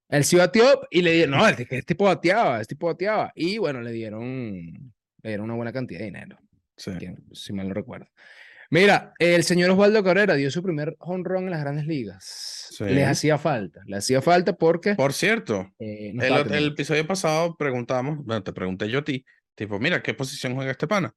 Él 0.09 0.25
sí 0.25 0.37
bateó 0.37 0.81
y 0.91 1.03
le 1.03 1.13
dieron, 1.13 1.39
no, 1.39 1.47
el, 1.47 1.67
el 1.71 1.85
tipo 1.85 2.05
bateaba, 2.07 2.59
el 2.61 2.67
tipo 2.67 2.87
bateaba. 2.87 3.31
Y 3.35 3.59
bueno, 3.59 3.81
le 3.83 3.93
dieron, 3.93 4.23
le 5.23 5.29
dieron 5.31 5.45
una 5.45 5.55
buena 5.55 5.73
cantidad 5.73 6.01
de 6.01 6.07
dinero, 6.07 6.39
Sí. 6.77 6.91
que- 6.99 7.15
si 7.33 7.53
mal 7.53 7.69
no 7.69 7.75
recuerdo. 7.75 8.09
Mira, 8.71 9.13
el 9.19 9.45
señor 9.45 9.71
Osvaldo 9.71 10.05
Cabrera 10.05 10.35
dio 10.35 10.51
su 10.51 10.63
primer 10.63 10.95
home 10.99 11.25
run 11.25 11.45
en 11.45 11.51
las 11.51 11.61
grandes 11.61 11.87
ligas. 11.87 12.69
Sí. 12.71 12.85
Les 12.85 13.09
hacía 13.09 13.39
falta, 13.39 13.81
le 13.87 13.97
hacía 13.97 14.21
falta 14.23 14.53
porque 14.55 14.95
Por 14.95 15.13
cierto, 15.13 15.73
eh, 15.79 16.13
no 16.15 16.23
el, 16.23 16.53
el 16.53 16.67
episodio 16.69 17.07
pasado 17.07 17.57
preguntamos, 17.57 18.19
bueno, 18.25 18.43
te 18.43 18.53
pregunté 18.53 18.89
yo 18.89 19.01
a 19.01 19.05
ti, 19.05 19.25
tipo, 19.55 19.79
mira, 19.81 20.03
¿qué 20.03 20.15
posición 20.15 20.55
juega 20.55 20.71
este 20.71 20.87
pana? 20.87 21.13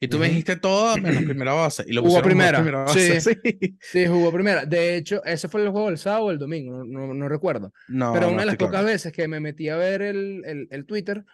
Y 0.00 0.06
tú 0.08 0.18
me 0.18 0.26
Ujú. 0.26 0.30
dijiste 0.30 0.56
todo 0.56 0.96
menos 0.98 1.24
primera 1.24 1.52
base. 1.54 1.84
Y 1.86 1.92
lo 1.92 2.02
Jugó 2.02 2.22
primera, 2.22 2.60
base. 2.62 3.20
sí. 3.20 3.30
Sí. 3.42 3.76
Sí, 3.80 4.06
jugó 4.06 4.30
primera. 4.32 4.64
De 4.64 4.96
hecho, 4.96 5.24
ese 5.24 5.48
fue 5.48 5.62
el 5.62 5.70
juego 5.70 5.88
del 5.88 5.98
sábado 5.98 6.26
o 6.26 6.30
el 6.30 6.38
domingo, 6.38 6.84
no, 6.84 7.06
no, 7.06 7.14
no 7.14 7.28
recuerdo. 7.28 7.72
No, 7.88 8.12
Pero 8.12 8.28
una 8.28 8.40
de 8.40 8.46
las 8.46 8.56
pocas 8.56 8.70
claro. 8.72 8.86
veces 8.86 9.12
que 9.12 9.26
me 9.26 9.40
metí 9.40 9.68
a 9.68 9.76
ver 9.76 10.02
el, 10.02 10.42
el, 10.44 10.68
el 10.70 10.84
Twitter, 10.86 11.24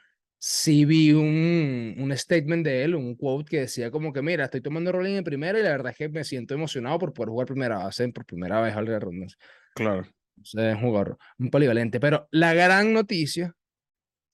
sí 0.46 0.84
vi 0.84 1.10
un, 1.10 1.94
un 1.98 2.14
statement 2.14 2.66
de 2.66 2.84
él, 2.84 2.94
un 2.94 3.14
quote 3.14 3.48
que 3.48 3.60
decía 3.60 3.90
como 3.90 4.12
que, 4.12 4.20
mira, 4.20 4.44
estoy 4.44 4.60
tomando 4.60 4.92
rolling 4.92 5.14
en 5.14 5.24
primera 5.24 5.58
y 5.58 5.62
la 5.62 5.70
verdad 5.70 5.92
es 5.92 5.96
que 5.96 6.10
me 6.10 6.22
siento 6.22 6.52
emocionado 6.52 6.98
por 6.98 7.14
poder 7.14 7.30
jugar 7.30 7.46
primera 7.46 7.78
base 7.78 8.06
por 8.10 8.26
primera 8.26 8.60
vez 8.60 8.76
al 8.76 8.86
ronda. 9.00 9.26
Claro. 9.74 10.06
Es 10.42 10.52
un 10.54 10.80
jugador, 10.80 11.16
un 11.38 11.48
polivalente. 11.48 11.98
Pero 11.98 12.28
la 12.30 12.52
gran 12.52 12.92
noticia, 12.92 13.54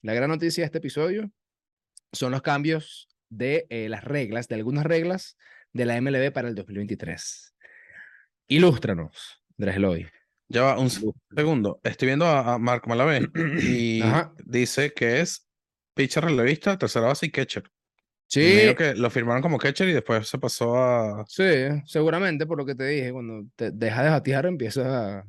la 0.03 0.13
gran 0.13 0.31
noticia 0.31 0.63
de 0.63 0.67
este 0.67 0.79
episodio 0.79 1.31
son 2.13 2.33
los 2.33 2.43
cambios 2.43 3.09
de 3.29 3.67
eh, 3.71 3.89
las 3.89 4.03
reglas, 4.03 4.49
de 4.49 4.57
algunas 4.57 4.85
reglas 4.85 5.37
de 5.73 5.85
la 5.85 5.97
MLB 6.01 6.33
para 6.33 6.49
el 6.49 6.57
2023. 6.57 7.55
Ilústranos, 8.49 9.41
Andrés 9.57 9.77
Eloy. 9.77 10.09
Ya 10.49 10.63
va, 10.63 10.79
un 10.81 10.91
se- 10.91 11.03
segundo. 11.37 11.81
Estoy 11.85 12.07
viendo 12.07 12.27
a, 12.27 12.55
a 12.55 12.59
Marco 12.59 12.89
Malavé 12.89 13.29
y 13.63 14.03
Ajá. 14.03 14.35
dice 14.45 14.93
que 14.93 15.21
es 15.21 15.47
pitcher 15.95 16.25
relevista, 16.25 16.79
tercera 16.79 17.07
base 17.09 17.27
y 17.27 17.31
catcher. 17.31 17.65
Y 17.65 17.69
Sí, 18.33 18.43
dijo 18.43 18.77
que 18.77 18.95
lo 18.95 19.11
firmaron 19.11 19.43
como 19.43 19.59
catcher 19.59 19.89
y 19.89 19.93
después 19.93 20.29
se 20.29 20.39
pasó 20.39 20.77
a. 20.77 21.25
Sí, 21.29 21.43
seguramente 21.87 22.47
por 22.47 22.59
lo 22.59 22.65
que 22.67 22.75
te 22.77 22.87
dije, 22.87 23.13
cuando 23.13 23.45
te 23.57 23.73
deja 23.73 24.05
de 24.05 24.11
batear 24.11 24.47
empieza 24.47 25.19
a... 25.19 25.25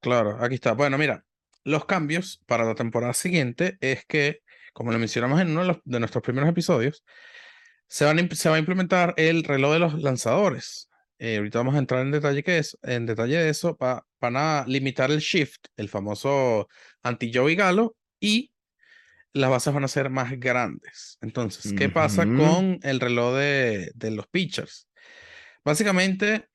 Claro, 0.00 0.36
aquí 0.42 0.56
está. 0.56 0.72
Bueno, 0.72 0.98
mira, 0.98 1.24
los 1.64 1.84
cambios 1.84 2.42
para 2.46 2.64
la 2.64 2.74
temporada 2.74 3.14
siguiente 3.14 3.78
es 3.80 4.04
que, 4.06 4.40
como 4.72 4.90
lo 4.92 4.98
mencionamos 4.98 5.40
en 5.40 5.50
uno 5.50 5.60
de, 5.62 5.66
los- 5.68 5.78
de 5.84 6.00
nuestros 6.00 6.22
primeros 6.24 6.50
episodios, 6.50 7.04
se, 7.86 8.04
van 8.04 8.28
se 8.34 8.48
va 8.48 8.56
a 8.56 8.58
implementar 8.58 9.14
el 9.16 9.44
reloj 9.44 9.72
de 9.74 9.78
los 9.78 10.02
lanzadores. 10.02 10.88
Eh, 11.18 11.36
ahorita 11.36 11.58
vamos 11.58 11.74
a 11.74 11.78
entrar 11.78 12.00
en 12.00 12.10
detalle, 12.12 12.42
que 12.42 12.58
es, 12.58 12.78
en 12.82 13.06
detalle 13.06 13.36
de 13.36 13.48
eso. 13.50 13.76
pa- 13.76 14.04
van 14.20 14.36
a 14.36 14.64
limitar 14.66 15.10
el 15.10 15.20
shift, 15.20 15.66
el 15.76 15.88
famoso 15.88 16.68
anti-Joey 17.02 17.54
Galo, 17.56 17.96
y 18.18 18.50
las 19.32 19.50
bases 19.50 19.72
van 19.72 19.84
a 19.84 19.88
ser 19.88 20.10
más 20.10 20.38
grandes. 20.38 21.18
Entonces, 21.20 21.72
¿qué 21.72 21.88
pasa 21.88 22.24
con 22.24 22.78
el 22.82 23.00
reloj 23.00 23.36
de, 23.36 23.92
de 23.94 24.10
los 24.10 24.26
pitchers? 24.26 24.88
Básicamente, 25.64 26.48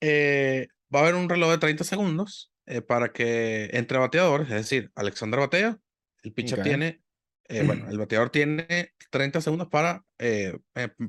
eh, 0.00 0.68
va 0.94 1.00
a 1.00 1.02
haber 1.02 1.14
un 1.14 1.28
reloj 1.28 1.50
de 1.50 1.58
30 1.58 1.84
segundos 1.84 2.52
eh, 2.66 2.82
para 2.82 3.12
que 3.12 3.70
entre 3.72 3.98
bateadores, 3.98 4.48
es 4.48 4.54
decir, 4.54 4.90
Alexander 4.94 5.40
batea, 5.40 5.78
el 6.22 6.32
pitcher 6.32 6.62
tiene, 6.62 7.00
eh, 7.48 7.62
bueno, 7.64 7.88
el 7.88 7.98
bateador 7.98 8.30
tiene 8.30 8.92
30 9.10 9.40
segundos 9.40 9.68
para 9.68 10.04
eh, 10.18 10.56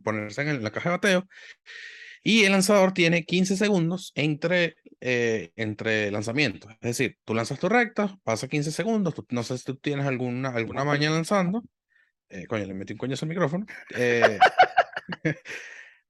ponerse 0.03 0.41
en 0.41 0.63
la 0.63 0.71
caja 0.71 0.89
de 0.89 0.95
bateo 0.95 1.27
y 2.23 2.43
el 2.43 2.51
lanzador 2.51 2.93
tiene 2.93 3.25
15 3.25 3.57
segundos 3.57 4.11
entre, 4.15 4.75
eh, 5.01 5.51
entre 5.55 6.09
lanzamientos. 6.11 6.71
Es 6.73 6.79
decir, 6.81 7.17
tú 7.25 7.33
lanzas 7.33 7.59
tu 7.59 7.67
recta, 7.67 8.17
pasa 8.23 8.47
15 8.47 8.71
segundos, 8.71 9.13
tú- 9.15 9.25
no 9.31 9.43
sé 9.43 9.57
si 9.57 9.65
tú 9.65 9.75
tienes 9.75 10.05
alguna, 10.05 10.49
alguna 10.49 10.83
maña 10.85 11.09
lanzando. 11.09 11.63
Eh, 12.29 12.45
coño, 12.47 12.65
le 12.65 12.73
metí 12.73 12.93
un 12.93 12.99
coñazo 12.99 13.25
al 13.25 13.29
micrófono. 13.29 13.65
eh, 13.95 14.39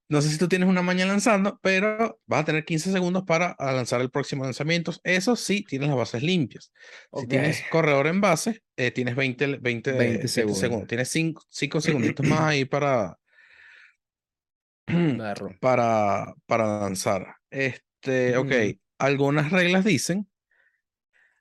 no 0.08 0.20
sé 0.20 0.28
si 0.28 0.38
tú 0.38 0.46
tienes 0.48 0.68
una 0.68 0.82
maña 0.82 1.06
lanzando, 1.06 1.58
pero 1.62 2.20
vas 2.26 2.42
a 2.42 2.44
tener 2.44 2.64
15 2.64 2.92
segundos 2.92 3.24
para 3.24 3.52
a 3.52 3.72
lanzar 3.72 4.00
el 4.02 4.10
próximo 4.10 4.44
lanzamiento. 4.44 4.92
Eso 5.04 5.36
sí, 5.36 5.64
tienes 5.64 5.88
las 5.88 5.96
bases 5.96 6.22
limpias. 6.22 6.70
Si 7.12 7.26
tienes 7.26 7.62
corredor 7.70 8.06
en 8.06 8.20
base, 8.20 8.62
eh, 8.76 8.90
tienes 8.90 9.16
20, 9.16 9.56
20, 9.58 9.92
20 9.92 10.28
segundos. 10.28 10.58
segundos. 10.60 10.88
Tienes 10.88 11.08
5 11.08 11.42
segunditos 11.80 12.26
más 12.26 12.40
ahí 12.42 12.64
para, 12.66 13.18
para, 15.60 16.34
para 16.46 16.80
lanzar. 16.80 17.34
Este, 17.50 17.82
ok, 18.36 18.46
Ujú. 18.46 18.80
algunas 18.98 19.50
reglas 19.52 19.84
dicen, 19.84 20.28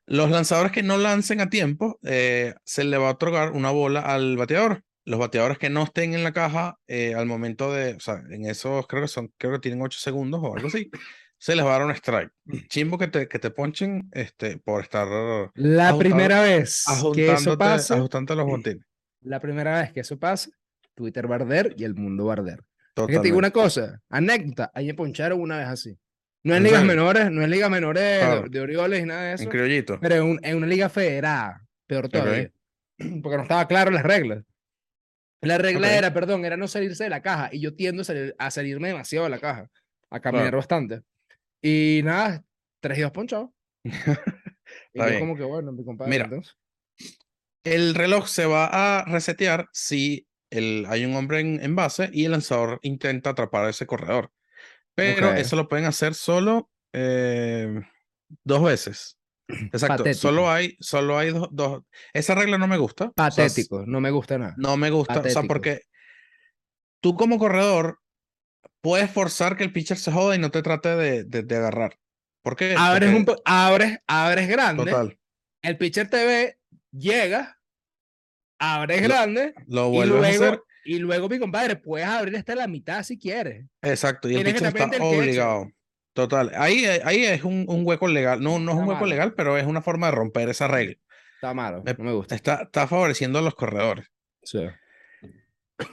los 0.05 0.29
lanzadores 0.29 0.71
que 0.71 0.83
no 0.83 0.97
lancen 0.97 1.41
a 1.41 1.49
tiempo, 1.49 1.99
eh, 2.03 2.53
se 2.65 2.83
le 2.83 2.97
va 2.97 3.09
a 3.09 3.11
otorgar 3.11 3.51
una 3.51 3.71
bola 3.71 4.01
al 4.01 4.35
bateador. 4.37 4.83
Los 5.03 5.19
bateadores 5.19 5.57
que 5.57 5.69
no 5.69 5.83
estén 5.83 6.13
en 6.13 6.23
la 6.23 6.31
caja 6.31 6.77
eh, 6.87 7.15
al 7.15 7.25
momento 7.25 7.73
de, 7.73 7.93
o 7.95 7.99
sea, 7.99 8.21
en 8.29 8.45
esos 8.45 8.85
creo 8.87 9.01
que 9.01 9.07
son, 9.07 9.33
creo 9.37 9.53
que 9.53 9.59
tienen 9.59 9.81
8 9.81 9.99
segundos 9.99 10.41
o 10.43 10.53
algo 10.53 10.67
así, 10.67 10.91
se 11.39 11.55
les 11.55 11.65
va 11.65 11.69
a 11.69 11.79
dar 11.79 11.85
un 11.85 11.91
strike. 11.91 12.31
Chimbo 12.67 12.99
que 12.99 13.07
te, 13.07 13.27
que 13.27 13.39
te 13.39 13.49
ponchen 13.49 14.09
este, 14.11 14.57
por 14.59 14.83
estar 14.83 15.07
La 15.55 15.97
primera 15.97 16.41
vez 16.41 16.85
que 17.15 17.33
eso 17.33 17.57
pasa, 17.57 17.95
ajustándote 17.95 18.35
los 18.35 18.45
botines. 18.45 18.85
la 19.21 19.39
primera 19.39 19.81
vez 19.81 19.91
que 19.91 20.01
eso 20.01 20.19
pasa, 20.19 20.51
Twitter 20.93 21.25
barder 21.25 21.73
y 21.77 21.83
el 21.83 21.95
mundo 21.95 22.25
barder. 22.25 22.59
Es 22.95 23.07
que 23.07 23.17
te 23.17 23.23
digo 23.23 23.37
una 23.37 23.51
cosa, 23.51 24.01
anécdota, 24.09 24.69
ahí 24.73 24.85
me 24.87 24.93
poncharon 24.93 25.41
una 25.41 25.57
vez 25.57 25.67
así. 25.67 25.97
No 26.43 26.53
en 26.53 26.57
¿En 26.57 26.63
ligas 26.63 26.83
menores, 26.83 27.29
no 27.31 27.43
en 27.43 27.51
ligas 27.51 27.69
menores 27.69 28.49
de- 28.49 28.59
Orioles 28.61 29.01
y 29.03 29.05
nada 29.05 29.21
de 29.23 29.29
En 29.29 29.35
eso, 29.35 29.49
criollito. 29.49 29.99
pero 30.01 30.15
en, 30.15 30.23
un- 30.23 30.39
en 30.43 30.57
una 30.57 30.67
liga 30.67 30.89
federada, 30.89 31.65
peor 31.87 32.09
todavía, 32.09 32.51
porque 33.21 33.37
no 33.37 33.43
estaba 33.43 33.67
claro 33.67 33.91
las 33.91 34.03
reglas. 34.03 34.43
La 35.41 35.57
regla 35.57 35.87
Ok. 35.87 35.93
era, 35.93 36.13
perdón, 36.13 36.45
era 36.45 36.57
no 36.57 36.67
salirse 36.67 37.03
de 37.03 37.09
la 37.09 37.21
caja 37.21 37.49
y 37.51 37.59
yo 37.61 37.75
tiendo 37.75 38.01
a, 38.01 38.05
salir- 38.05 38.35
a 38.37 38.51
salirme 38.51 38.87
demasiado 38.89 39.25
de 39.25 39.29
la 39.31 39.39
caja, 39.39 39.69
a 40.09 40.19
caminar 40.19 40.45
Claro. 40.45 40.57
bastante. 40.57 41.01
Y 41.63 42.01
nada, 42.03 42.43
tres 42.79 42.97
y 42.97 43.01
dos 43.01 43.11
ponchados. 43.11 43.49
y 43.83 43.91
yo 44.99 45.05
bien. 45.05 45.19
como 45.19 45.35
que 45.35 45.43
bueno, 45.43 45.71
mi 45.71 45.83
compadre, 45.83 46.09
Mira, 46.11 46.23
entonces. 46.25 46.55
El 47.63 47.93
reloj 47.93 48.27
se 48.27 48.45
va 48.47 48.65
a 48.99 49.05
resetear 49.05 49.67
si 49.73 50.27
el, 50.49 50.85
hay 50.89 51.05
un 51.05 51.15
hombre 51.15 51.39
en, 51.39 51.63
en 51.63 51.75
base 51.75 52.09
y 52.11 52.25
el 52.25 52.31
lanzador 52.31 52.79
intenta 52.81 53.29
atrapar 53.31 53.65
a 53.65 53.69
ese 53.69 53.85
corredor. 53.85 54.31
Pero 54.95 55.33
eso 55.33 55.55
lo 55.55 55.67
pueden 55.67 55.85
hacer 55.85 56.13
solo 56.13 56.69
eh, 56.93 57.81
dos 58.43 58.63
veces. 58.63 59.17
Exacto. 59.47 59.97
Patético. 60.03 60.21
Solo 60.21 60.49
hay, 60.49 60.77
solo 60.79 61.17
hay 61.17 61.31
dos, 61.31 61.49
dos. 61.51 61.83
Esa 62.13 62.35
regla 62.35 62.57
no 62.57 62.67
me 62.67 62.77
gusta. 62.77 63.05
o 63.05 63.13
sea, 63.31 63.45
s- 63.45 63.63
Patético, 63.63 63.83
no 63.85 63.99
me 64.01 64.11
gusta 64.11 64.37
nada. 64.37 64.53
no 64.57 64.77
me 64.77 64.89
gusta. 64.89 65.13
O 65.13 65.15
sea, 65.15 65.21
Patético. 65.23 65.47
porque 65.47 65.81
tú 67.01 67.15
como 67.15 67.37
corredor 67.39 67.99
puedes 68.81 69.11
forzar 69.11 69.57
que 69.57 69.63
el 69.63 69.73
pitcher 69.73 69.97
se 69.97 70.11
joda 70.11 70.35
y 70.35 70.39
no 70.39 70.51
te 70.51 70.61
trate 70.61 70.95
de, 70.95 71.23
de, 71.23 71.43
de 71.43 71.55
agarrar. 71.57 71.97
¿Por 72.43 72.55
qué? 72.55 72.75
Abres, 72.77 73.09
un, 73.13 73.25
Porque- 73.25 73.41
po- 73.41 73.41
abres, 73.45 73.99
abres 74.07 74.47
grande, 74.47 74.85
Total. 74.85 75.19
el 75.63 75.77
pitcher 75.77 76.09
te 76.09 76.25
ve, 76.25 76.57
llega, 76.91 77.59
abres 78.59 79.01
Lo- 79.01 79.07
grande 79.07 79.53
Lo 79.67 79.87
y 79.87 79.91
vuelves 79.91 80.41
a 80.41 80.45
hacer. 80.45 80.61
Y 80.83 80.99
luego, 80.99 81.29
mi 81.29 81.39
compadre, 81.39 81.75
puedes 81.75 82.07
abrir 82.07 82.35
hasta 82.37 82.55
la 82.55 82.67
mitad 82.67 83.03
si 83.03 83.17
quieres. 83.17 83.65
Exacto, 83.81 84.29
y 84.29 84.35
el 84.35 84.43
pitcher 84.43 84.67
está 84.67 85.03
obligado. 85.03 85.71
Total. 86.13 86.51
Ahí, 86.55 86.85
ahí 86.85 87.23
es 87.23 87.43
un, 87.43 87.65
un 87.69 87.85
hueco 87.85 88.07
legal. 88.07 88.41
No, 88.41 88.59
no 88.59 88.71
es 88.71 88.75
Está 88.77 88.81
un 88.83 88.87
hueco 88.89 88.99
malo. 89.01 89.05
legal, 89.07 89.33
pero 89.33 89.57
es 89.57 89.65
una 89.65 89.81
forma 89.81 90.07
de 90.07 90.11
romper 90.13 90.49
esa 90.49 90.67
regla. 90.67 90.95
Está 91.35 91.53
malo, 91.53 91.81
Me- 91.83 91.93
no 91.93 92.03
me 92.03 92.11
gusta. 92.13 92.35
Está, 92.35 92.63
está 92.63 92.85
favoreciendo 92.87 93.39
a 93.39 93.41
los 93.41 93.55
corredores. 93.55 94.07
Sí. 94.43 94.59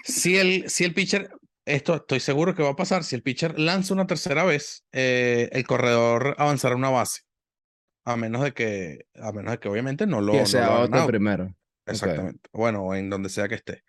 Si 0.04 0.36
el, 0.36 0.68
si 0.68 0.84
el 0.84 0.92
pitcher, 0.92 1.30
esto 1.64 1.94
estoy 1.96 2.20
seguro 2.20 2.54
que 2.54 2.62
va 2.62 2.70
a 2.70 2.76
pasar, 2.76 3.04
si 3.04 3.14
el 3.14 3.22
pitcher 3.22 3.58
lanza 3.58 3.94
una 3.94 4.06
tercera 4.06 4.44
vez, 4.44 4.84
eh, 4.92 5.48
el 5.52 5.66
corredor 5.66 6.34
avanzará 6.38 6.74
una 6.76 6.90
base. 6.90 7.22
A 8.04 8.16
menos 8.16 8.42
de 8.42 8.52
que, 8.52 9.06
a 9.16 9.32
menos 9.32 9.52
de 9.52 9.58
que 9.58 9.68
obviamente 9.68 10.06
no 10.06 10.20
lo, 10.20 10.32
Que 10.32 10.40
no 10.40 10.46
sea 10.46 10.66
lo 10.66 10.72
hagan 10.72 10.94
otro 10.94 11.06
primero. 11.06 11.54
Exactamente. 11.86 12.48
Bueno, 12.52 12.82
o 12.84 12.94
en 12.94 13.08
donde 13.08 13.28
sea 13.28 13.48
que 13.48 13.54
esté. 13.54 13.82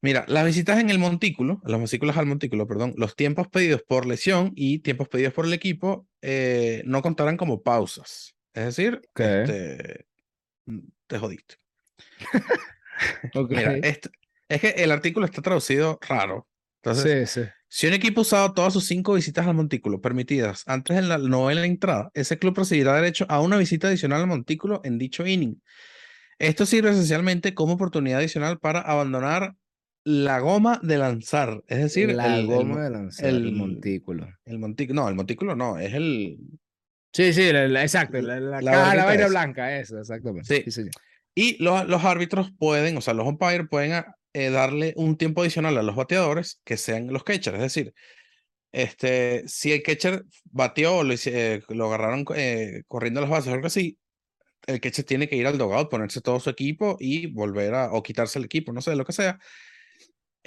Mira, 0.00 0.24
las 0.28 0.44
visitas 0.46 0.78
en 0.78 0.90
el 0.90 0.98
montículo, 0.98 1.60
las 1.64 1.80
vesículas 1.80 2.16
al 2.16 2.26
montículo, 2.26 2.66
perdón, 2.68 2.94
los 2.96 3.16
tiempos 3.16 3.48
pedidos 3.48 3.82
por 3.86 4.06
lesión 4.06 4.52
y 4.54 4.78
tiempos 4.78 5.08
pedidos 5.08 5.32
por 5.34 5.44
el 5.44 5.52
equipo 5.52 6.06
eh, 6.22 6.82
no 6.86 7.02
contarán 7.02 7.36
como 7.36 7.62
pausas. 7.62 8.34
Es 8.54 8.64
decir, 8.64 9.00
este, 9.16 10.06
te 11.06 11.18
jodiste. 11.18 11.56
Ok. 13.34 13.50
Mira, 13.50 13.76
est- 13.78 14.06
Es 14.48 14.60
que 14.60 14.68
el 14.70 14.90
artículo 14.90 15.26
está 15.26 15.42
traducido 15.42 15.98
raro. 16.08 16.48
Entonces, 16.82 17.30
sí, 17.30 17.42
sí. 17.42 17.48
si 17.68 17.86
un 17.86 17.92
equipo 17.92 18.20
ha 18.20 18.22
usado 18.22 18.54
todas 18.54 18.72
sus 18.72 18.86
cinco 18.86 19.14
visitas 19.14 19.46
al 19.46 19.54
montículo 19.54 20.00
permitidas 20.00 20.62
antes 20.66 20.96
de 20.96 21.02
la 21.02 21.18
novena 21.18 21.64
entrada, 21.66 22.10
ese 22.14 22.38
club 22.38 22.56
recibirá 22.56 22.94
derecho 22.94 23.26
a 23.28 23.40
una 23.40 23.56
visita 23.56 23.88
adicional 23.88 24.22
al 24.22 24.26
montículo 24.26 24.80
en 24.84 24.96
dicho 24.98 25.26
inning. 25.26 25.60
Esto 26.38 26.66
sirve 26.66 26.90
esencialmente 26.90 27.52
como 27.54 27.74
oportunidad 27.74 28.20
adicional 28.20 28.58
para 28.58 28.80
abandonar 28.80 29.54
la 30.04 30.38
goma 30.40 30.80
de 30.82 30.98
lanzar, 30.98 31.62
es 31.66 31.78
decir, 31.78 32.14
la 32.14 32.38
el, 32.38 32.46
goma 32.46 32.84
de 32.84 32.90
lanzar, 32.90 33.26
el, 33.28 33.36
el- 33.46 33.52
montículo. 33.52 34.28
el 34.44 34.58
montículo, 34.58 35.02
no, 35.02 35.08
el 35.08 35.14
montículo 35.14 35.54
no, 35.54 35.78
es 35.78 35.94
el, 35.94 36.38
Sí, 37.12 37.32
sí, 37.32 37.52
la- 37.52 37.68
la- 37.68 37.82
exacto, 37.82 38.20
la, 38.20 38.38
la, 38.38 38.60
caja, 38.62 38.94
la 38.94 39.04
vaina 39.04 39.26
blanca, 39.28 39.78
eso, 39.78 39.98
exactamente. 39.98 40.56
Sí. 40.56 40.62
Sí, 40.64 40.70
señor. 40.70 40.92
Y 41.34 41.62
los, 41.62 41.86
los 41.88 42.04
árbitros 42.04 42.50
pueden, 42.58 42.96
o 42.96 43.00
sea, 43.00 43.14
los 43.14 43.26
umpires 43.26 43.66
pueden 43.70 43.92
ah, 43.92 44.14
eh, 44.32 44.50
darle 44.50 44.92
un 44.96 45.16
tiempo 45.16 45.42
adicional 45.42 45.76
a 45.78 45.82
los 45.82 45.94
bateadores 45.96 46.60
que 46.64 46.76
sean 46.76 47.12
los 47.12 47.24
catchers. 47.24 47.56
Es 47.56 47.62
decir, 47.62 47.94
este, 48.72 49.44
si 49.46 49.72
el 49.72 49.82
catcher 49.82 50.24
batió 50.44 50.96
o 50.96 51.04
lo, 51.04 51.14
eh, 51.24 51.62
lo 51.68 51.86
agarraron 51.86 52.24
eh, 52.34 52.82
corriendo 52.88 53.20
a 53.20 53.22
las 53.22 53.30
bases 53.30 53.50
o 53.50 53.54
algo 53.54 53.66
así, 53.68 53.98
el 54.66 54.80
catcher 54.80 55.04
tiene 55.04 55.28
que 55.28 55.36
ir 55.36 55.46
al 55.46 55.58
dogout, 55.58 55.88
ponerse 55.90 56.20
todo 56.20 56.40
su 56.40 56.50
equipo 56.50 56.96
y 57.00 57.26
volver 57.26 57.74
a, 57.74 57.92
o 57.92 58.02
quitarse 58.02 58.38
el 58.38 58.44
equipo, 58.44 58.72
no 58.72 58.82
sé, 58.82 58.94
lo 58.96 59.04
que 59.04 59.12
sea. 59.12 59.38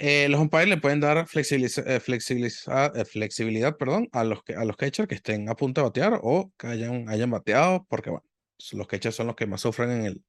Eh, 0.04 0.28
los 0.28 0.40
umpires 0.40 0.66
le 0.66 0.78
pueden 0.78 0.98
dar 0.98 1.16
flexibiliza- 1.28 1.84
eh, 1.86 2.00
flexibiliza- 2.00 2.90
eh, 2.96 3.04
flexibilidad 3.04 3.76
perdón, 3.76 4.08
a 4.10 4.24
los, 4.24 4.40
a 4.56 4.64
los 4.64 4.76
catchers 4.76 5.08
que 5.08 5.14
estén 5.14 5.48
a 5.48 5.54
punto 5.54 5.80
de 5.80 5.86
batear 5.86 6.18
o 6.22 6.52
que 6.58 6.66
hayan, 6.66 7.08
hayan 7.08 7.30
bateado, 7.30 7.86
porque 7.88 8.10
bueno, 8.10 8.24
los 8.72 8.86
catchers 8.88 9.14
son 9.14 9.28
los 9.28 9.36
que 9.36 9.46
más 9.46 9.60
sufren 9.60 9.90
en 9.92 10.04
el, 10.06 10.24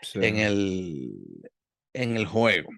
Sí. 0.00 0.20
en 0.22 0.36
el, 0.38 1.10
en 1.92 2.16
el 2.16 2.24
juego. 2.24 2.70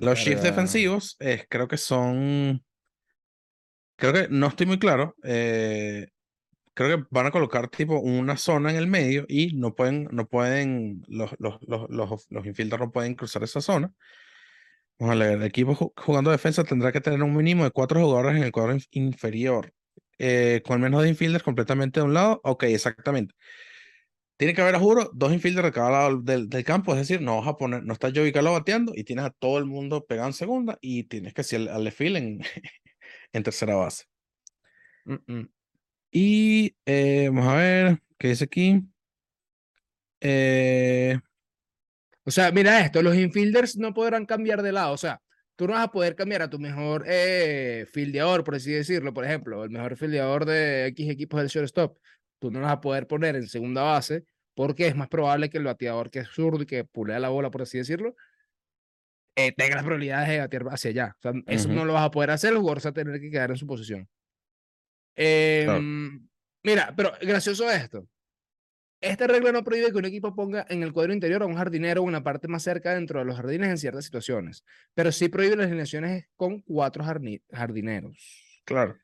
Los 0.00 0.18
shifts 0.18 0.42
Verga. 0.42 0.50
defensivos 0.56 1.16
eh, 1.20 1.44
creo 1.46 1.68
que 1.68 1.76
son, 1.76 2.64
creo 3.96 4.14
que 4.14 4.28
no 4.30 4.46
estoy 4.46 4.64
muy 4.64 4.78
claro, 4.78 5.14
eh, 5.24 6.08
creo 6.72 6.96
que 6.96 7.06
van 7.10 7.26
a 7.26 7.30
colocar 7.30 7.68
tipo 7.68 7.98
una 8.00 8.38
zona 8.38 8.70
en 8.70 8.76
el 8.76 8.86
medio 8.86 9.26
y 9.28 9.54
no 9.56 9.74
pueden, 9.74 10.08
no 10.10 10.26
pueden, 10.26 11.04
los, 11.06 11.32
los, 11.38 11.58
los, 11.68 11.90
los, 11.90 12.26
los 12.30 12.46
infielders 12.46 12.80
no 12.80 12.90
pueden 12.90 13.14
cruzar 13.14 13.42
esa 13.42 13.60
zona. 13.60 13.92
Vamos 14.98 15.14
a 15.14 15.18
leer, 15.18 15.32
el 15.38 15.42
equipo 15.44 15.74
ju- 15.74 15.92
jugando 15.96 16.30
defensa 16.30 16.64
tendrá 16.64 16.92
que 16.92 17.00
tener 17.00 17.22
un 17.22 17.34
mínimo 17.34 17.64
de 17.64 17.70
cuatro 17.72 18.00
jugadores 18.00 18.36
en 18.36 18.44
el 18.44 18.52
cuadro 18.52 18.74
inf- 18.74 18.86
inferior, 18.92 19.72
eh, 20.18 20.62
con 20.64 20.80
menos 20.80 21.02
de 21.02 21.08
infielders 21.08 21.42
completamente 21.44 22.00
de 22.00 22.06
un 22.06 22.14
lado. 22.14 22.40
Ok, 22.44 22.64
exactamente. 22.64 23.34
Tiene 24.36 24.54
que 24.54 24.62
haber, 24.62 24.74
a 24.74 24.80
juro, 24.80 25.10
dos 25.14 25.32
infielders 25.32 25.66
de 25.66 25.72
cada 25.72 25.90
lado 25.90 26.20
del, 26.20 26.48
del 26.48 26.64
campo, 26.64 26.92
es 26.92 26.98
decir, 26.98 27.20
no 27.22 27.36
vas 27.38 27.46
a 27.48 27.56
poner, 27.56 27.84
no 27.84 27.92
está 27.92 28.10
Joey 28.14 28.32
Caló 28.32 28.52
bateando 28.52 28.92
y 28.94 29.04
tienes 29.04 29.24
a 29.24 29.30
todo 29.30 29.58
el 29.58 29.66
mundo 29.66 30.04
pegado 30.04 30.28
en 30.28 30.32
segunda 30.34 30.78
y 30.80 31.04
tienes 31.04 31.32
que 31.34 31.42
hacer 31.42 31.68
al 31.70 31.84
left 31.84 32.00
en, 32.00 32.40
en 33.32 33.42
tercera 33.42 33.76
base. 33.76 34.04
Mm, 35.04 35.14
mm. 35.26 35.48
Y 36.12 36.76
eh, 36.86 37.28
vamos 37.30 37.48
a 37.48 37.56
ver, 37.56 38.02
¿qué 38.18 38.28
dice 38.30 38.44
aquí? 38.44 38.82
Eh, 40.20 41.18
O 42.24 42.30
sea, 42.30 42.52
mira 42.52 42.80
esto, 42.80 43.02
los 43.02 43.16
infielders 43.16 43.76
no 43.76 43.92
podrán 43.92 44.26
cambiar 44.26 44.62
de 44.62 44.72
lado. 44.72 44.92
O 44.92 44.96
sea, 44.96 45.20
tú 45.56 45.66
no 45.66 45.74
vas 45.74 45.84
a 45.84 45.90
poder 45.90 46.14
cambiar 46.14 46.42
a 46.42 46.50
tu 46.50 46.58
mejor 46.58 47.04
eh, 47.06 47.86
fildeador, 47.92 48.44
por 48.44 48.54
así 48.54 48.72
decirlo. 48.72 49.12
Por 49.12 49.24
ejemplo, 49.24 49.64
el 49.64 49.70
mejor 49.70 49.96
fildeador 49.96 50.44
de 50.44 50.86
X 50.86 51.10
equipos 51.10 51.40
del 51.40 51.48
shortstop. 51.48 51.98
Tú 52.38 52.50
no 52.50 52.60
lo 52.60 52.66
vas 52.66 52.74
a 52.74 52.80
poder 52.80 53.06
poner 53.06 53.36
en 53.36 53.48
segunda 53.48 53.82
base 53.82 54.24
porque 54.54 54.86
es 54.86 54.94
más 54.94 55.08
probable 55.08 55.48
que 55.48 55.58
el 55.58 55.64
bateador 55.64 56.10
que 56.10 56.20
es 56.20 56.28
zurdo 56.28 56.62
y 56.62 56.66
que 56.66 56.84
pulea 56.84 57.18
la 57.18 57.28
bola, 57.30 57.50
por 57.50 57.62
así 57.62 57.78
decirlo, 57.78 58.14
eh, 59.34 59.52
tenga 59.52 59.76
las 59.76 59.84
probabilidades 59.84 60.28
de 60.28 60.38
batear 60.40 60.64
hacia 60.70 60.90
allá. 60.90 61.16
O 61.18 61.22
sea, 61.22 61.32
eso 61.46 61.68
Ujú. 61.68 61.76
no 61.76 61.84
lo 61.84 61.94
vas 61.94 62.04
a 62.04 62.10
poder 62.10 62.30
hacer, 62.30 62.52
el 62.52 62.58
jugador 62.58 62.80
se 62.80 62.88
va 62.88 62.90
a 62.90 62.94
tener 62.94 63.20
que 63.20 63.30
quedar 63.30 63.50
en 63.50 63.56
su 63.56 63.66
posición. 63.66 64.08
Claro. 65.14 65.76
Em, 65.76 66.28
Mira, 66.64 66.94
pero 66.96 67.12
gracioso 67.20 67.68
esto. 67.70 68.06
Esta 69.02 69.26
regla 69.26 69.50
no 69.50 69.64
prohíbe 69.64 69.90
que 69.90 69.98
un 69.98 70.04
equipo 70.04 70.32
ponga 70.32 70.64
en 70.68 70.84
el 70.84 70.92
cuadro 70.92 71.12
interior 71.12 71.42
a 71.42 71.46
un 71.46 71.56
jardinero 71.56 72.02
o 72.02 72.04
una 72.04 72.22
parte 72.22 72.46
más 72.46 72.62
cerca 72.62 72.94
dentro 72.94 73.18
de 73.18 73.24
los 73.24 73.34
jardines 73.34 73.68
en 73.68 73.76
ciertas 73.76 74.04
situaciones, 74.04 74.64
pero 74.94 75.10
sí 75.10 75.28
prohíbe 75.28 75.56
las 75.56 75.66
alineaciones 75.66 76.26
con 76.36 76.60
cuatro 76.60 77.04
jardineros. 77.04 78.62
Claro. 78.64 78.96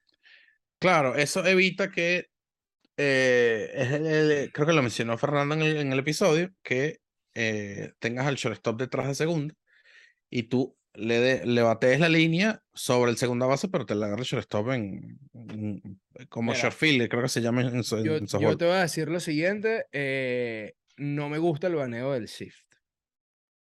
Claro, 0.78 1.16
eso 1.16 1.44
evita 1.44 1.90
que, 1.90 2.30
eh, 2.96 4.50
creo 4.54 4.66
que 4.68 4.72
lo 4.72 4.82
mencionó 4.82 5.18
Fernando 5.18 5.56
en 5.56 5.62
el, 5.62 5.76
en 5.78 5.92
el 5.92 5.98
episodio, 5.98 6.52
que 6.62 7.00
eh, 7.34 7.92
tengas 7.98 8.28
al 8.28 8.37
shortstop 8.37 8.78
detrás 8.78 9.08
de 9.08 9.16
segunda 9.16 9.54
y 10.30 10.44
tú 10.44 10.78
le, 10.94 11.20
de- 11.20 11.46
le 11.46 11.62
batees 11.62 12.01
la 12.01 12.09
línea 12.09 12.62
sobre 12.74 13.11
el 13.11 13.16
segunda 13.16 13.46
base, 13.46 13.68
pero 13.68 13.87
te 13.87 13.94
la 13.94 14.07
agarra 14.07 14.22
el 14.22 14.27
shortstop 14.27 14.70
en, 14.70 15.18
en- 15.35 16.01
como 16.29 16.53
Mira, 16.53 16.70
short 16.70 16.79
creo 17.09 17.22
que 17.22 17.29
se 17.29 17.40
llama 17.40 17.62
en, 17.62 17.83
Yo, 17.83 18.16
en 18.16 18.27
yo 18.27 18.57
te 18.57 18.64
voy 18.64 18.74
a 18.74 18.81
decir 18.81 19.09
lo 19.09 19.20
siguiente, 19.20 19.87
eh, 19.92 20.74
no 20.96 21.29
me 21.29 21.38
gusta 21.38 21.66
el 21.68 21.74
baneo 21.77 22.12
del 22.12 22.27
shift. 22.27 22.64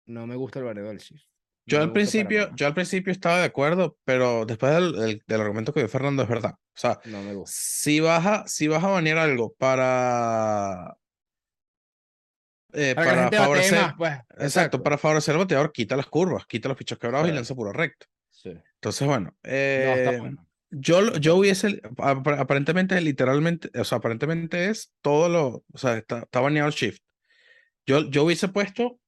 No 0.06 0.25
me 0.25 0.36
gusta 0.36 0.60
el 0.60 0.65
baneo 0.65 0.86
del 0.88 0.99
shift. 0.99 1.25
Yo 1.65 1.82
al 1.82 1.91
principio, 1.91 2.49
yo 2.56 2.65
al 2.65 2.73
principio 2.73 3.12
estaba 3.12 3.39
de 3.39 3.45
acuerdo, 3.45 3.97
pero 4.06 4.45
después 4.45 4.73
del, 4.73 4.93
del- 4.93 5.23
del 5.27 5.41
argumento 5.41 5.73
que 5.73 5.82
dio 5.82 5.89
Fernando 5.89 6.23
es 6.23 6.30
verdad. 6.30 6.51
O 6.53 6.80
sea, 6.80 6.97
No 7.06 7.21
me 7.21 7.34
gusta. 7.34 7.53
si 7.53 7.99
vas 7.99 8.25
a, 8.25 8.47
si 8.47 8.69
vas 8.69 8.84
a 8.86 8.88
banear 8.88 9.17
algo 9.17 9.53
para, 9.58 10.95
eh, 12.73 12.93
Para 12.95 13.30
para 13.30 13.32
favorecer, 13.43 13.82
más, 13.82 13.93
pues. 13.97 14.13
exacto, 14.39 14.84
para 14.84 14.97
favorecer 14.97 15.34
al 15.36 15.39
bateador, 15.39 15.71
quita 15.71 15.95
las 15.95 16.08
curvas, 16.08 16.45
quita 16.47 16.67
los 16.69 16.77
pichos 16.77 16.97
quebrados 16.99 17.27
y 17.27 17.32
Sí. 17.32 17.36
lanza 17.36 17.56
puro 17.56 17.71
recto. 17.73 18.06
Sí. 18.30 18.49
Entonces, 18.75 19.08
bueno, 19.08 19.36
No, 19.43 19.49
está 19.49 20.13
eh, 20.13 20.17
bueno. 20.19 20.47
yo, 20.69 21.13
yo 21.17 21.36
hubiese, 21.38 21.82
ap- 21.97 22.27
aparentemente, 22.27 22.99
literalmente, 23.01 23.69
o 23.80 23.84
sea, 23.84 23.97
aparentemente 23.99 24.69
es 24.69 24.93
todo 25.01 25.30
lo, 25.30 25.63
o 25.71 25.77
sea, 25.77 25.97
está, 25.97 26.19
está 26.19 26.39
baneado 26.41 26.67
el 26.69 26.73
shift. 26.75 27.01
Yo, 27.86 28.10
yo 28.10 28.25
hubiese 28.25 28.49
puesto, 28.49 28.99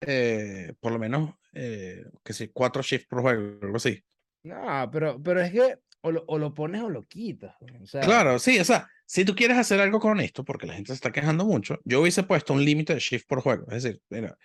eh, 0.00 0.74
por 0.80 0.92
lo 0.92 0.98
menos, 0.98 1.34
eh, 1.52 2.04
que 2.24 2.32
sí, 2.32 2.48
cuatro 2.52 2.82
shifts 2.82 3.06
por 3.08 3.22
juego, 3.22 3.58
algo 3.62 3.76
así. 3.76 4.04
No, 4.42 4.88
pero, 4.92 5.22
pero 5.22 5.40
es 5.40 5.52
que 5.52 5.78
o 6.04 6.12
lo, 6.12 6.24
o 6.28 6.38
lo 6.38 6.52
pones 6.54 6.82
o 6.82 6.90
lo 6.90 7.04
quitas. 7.06 7.54
O 7.82 7.86
sea, 7.86 8.00
Claro, 8.02 8.38
sí, 8.38 8.58
o 8.60 8.64
sea, 8.64 8.88
si 9.06 9.24
tú 9.24 9.34
quieres 9.34 9.56
hacer 9.58 9.80
algo 9.80 9.98
con 10.00 10.20
esto, 10.20 10.44
porque 10.44 10.66
la 10.66 10.74
gente 10.74 10.88
se 10.88 10.94
está 10.94 11.12
quejando 11.12 11.44
mucho, 11.46 11.78
yo 11.84 12.00
hubiese 12.02 12.22
puesto 12.22 12.52
un 12.52 12.64
límite 12.64 12.94
de 12.94 13.00
shift 13.00 13.26
por 13.26 13.40
juego. 13.40 13.66
Es 13.70 13.82
decir, 13.82 14.00
mira, 14.10 14.36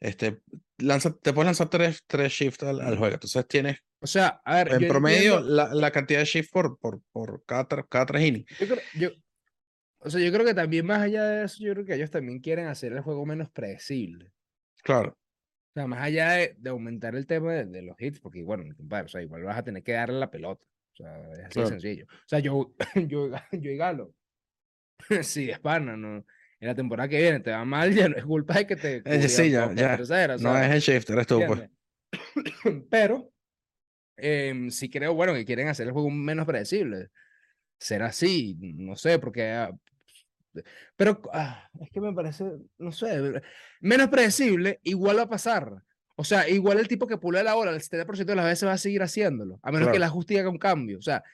este, 0.00 0.40
lanza, 0.78 1.16
te 1.16 1.32
puedes 1.32 1.46
lanzar 1.46 1.68
tres, 1.70 2.02
tres 2.06 2.32
shifts 2.32 2.62
al, 2.64 2.80
al 2.80 2.96
juego. 2.98 3.14
Entonces 3.14 3.46
tienes, 3.48 3.78
O 4.00 4.06
sea, 4.06 4.40
a 4.44 4.56
ver, 4.64 4.72
en 4.74 4.86
promedio, 4.88 5.38
entiendo- 5.38 5.54
la, 5.56 5.74
la 5.74 5.90
cantidad 5.90 6.20
de 6.20 6.26
shift 6.26 6.50
por, 6.52 6.78
por, 6.78 7.02
por 7.12 7.44
cada, 7.46 7.66
cada 7.88 8.06
tres 8.06 8.22
innings. 8.24 8.46
Yo 8.58 8.66
creo, 8.68 8.80
yo, 8.94 9.10
o 9.98 10.10
sea, 10.10 10.20
yo 10.20 10.32
creo 10.32 10.44
que 10.46 10.54
también 10.54 10.86
más 10.86 11.00
allá 11.02 11.24
de 11.24 11.44
eso, 11.44 11.62
yo 11.64 11.72
creo 11.74 11.84
que 11.84 11.94
ellos 11.94 12.10
también 12.10 12.40
quieren 12.40 12.66
hacer 12.66 12.92
el 12.92 13.00
juego 13.02 13.24
menos 13.26 13.50
predecible. 13.50 14.32
Claro, 14.82 15.10
O 15.10 15.72
sea, 15.74 15.86
más 15.86 16.00
allá 16.02 16.32
de, 16.32 16.54
de 16.58 16.70
aumentar 16.70 17.14
el 17.16 17.26
tema 17.26 17.52
de, 17.54 17.64
de 17.66 17.82
los 17.82 17.96
hits, 18.00 18.20
porque 18.20 18.42
bueno, 18.42 18.64
compadre, 18.76 19.06
o 19.06 19.08
sea, 19.08 19.22
igual 19.22 19.44
vas 19.44 19.58
a 19.58 19.64
tener 19.64 19.82
que 19.82 19.92
darle 19.92 20.18
la 20.18 20.30
pelota. 20.30 20.64
O 20.92 20.96
sea, 20.96 21.32
es 21.32 21.38
así 21.40 21.48
Claro. 21.50 21.68
sencillo. 21.68 22.06
O 22.10 22.28
sea, 22.28 22.38
yo, 22.40 22.74
yo, 23.08 23.30
yo 23.52 23.70
y 23.70 23.76
Galo, 23.76 24.14
sí, 25.22 25.50
es 25.50 25.58
pana, 25.60 25.96
¿no? 25.96 26.24
En 26.60 26.68
la 26.68 26.74
temporada 26.74 27.08
que 27.08 27.20
viene 27.20 27.40
te 27.40 27.50
va 27.50 27.64
mal, 27.64 27.92
ya 27.92 28.08
no 28.08 28.16
es 28.16 28.24
culpa 28.24 28.54
de 28.54 28.66
que 28.66 28.76
te 28.76 29.02
Eh, 29.04 29.28
sí, 29.28 29.50
ya, 29.50 29.72
ya. 29.74 29.96
tercera, 29.96 30.36
no 30.38 30.56
es 30.56 30.70
el 30.70 30.80
shift, 30.80 31.10
eres 31.10 31.26
tú, 31.26 31.40
pues. 31.46 31.68
Pero 32.90 33.32
em, 34.16 34.70
sí 34.70 34.88
creo, 34.88 35.14
bueno, 35.14 35.32
que 35.34 35.44
quieren 35.44 35.68
hacer 35.68 35.86
el 35.86 35.92
juego 35.92 36.10
menos 36.10 36.46
predecible. 36.46 37.08
Será 37.78 38.06
así, 38.06 38.56
no 38.60 38.94
sé, 38.94 39.18
porque... 39.18 39.50
ah, 39.50 39.72
Pero 40.96 41.20
ah, 41.32 41.68
es 41.80 41.90
que 41.90 42.00
me 42.00 42.12
parece, 42.12 42.44
no 42.78 42.92
sé, 42.92 43.40
menos 43.80 44.08
predecible, 44.08 44.78
igual 44.84 45.18
va 45.18 45.22
a 45.22 45.28
pasar. 45.28 45.82
O 46.22 46.24
sea, 46.24 46.48
igual 46.48 46.78
el 46.78 46.86
tipo 46.86 47.08
que 47.08 47.18
pulea 47.18 47.42
la 47.42 47.54
bola 47.54 47.72
el 47.72 47.80
70% 47.80 48.24
de 48.24 48.36
las 48.36 48.44
veces 48.44 48.68
va 48.68 48.74
a 48.74 48.78
seguir 48.78 49.02
haciéndolo, 49.02 49.58
a 49.60 49.72
menos 49.72 49.88
que 49.90 49.98
la 49.98 50.08
justicia 50.08 50.42
haga 50.42 50.50
un 50.50 50.58
cambio. 50.58 50.98
O 50.98 51.02
sea, 51.02 51.24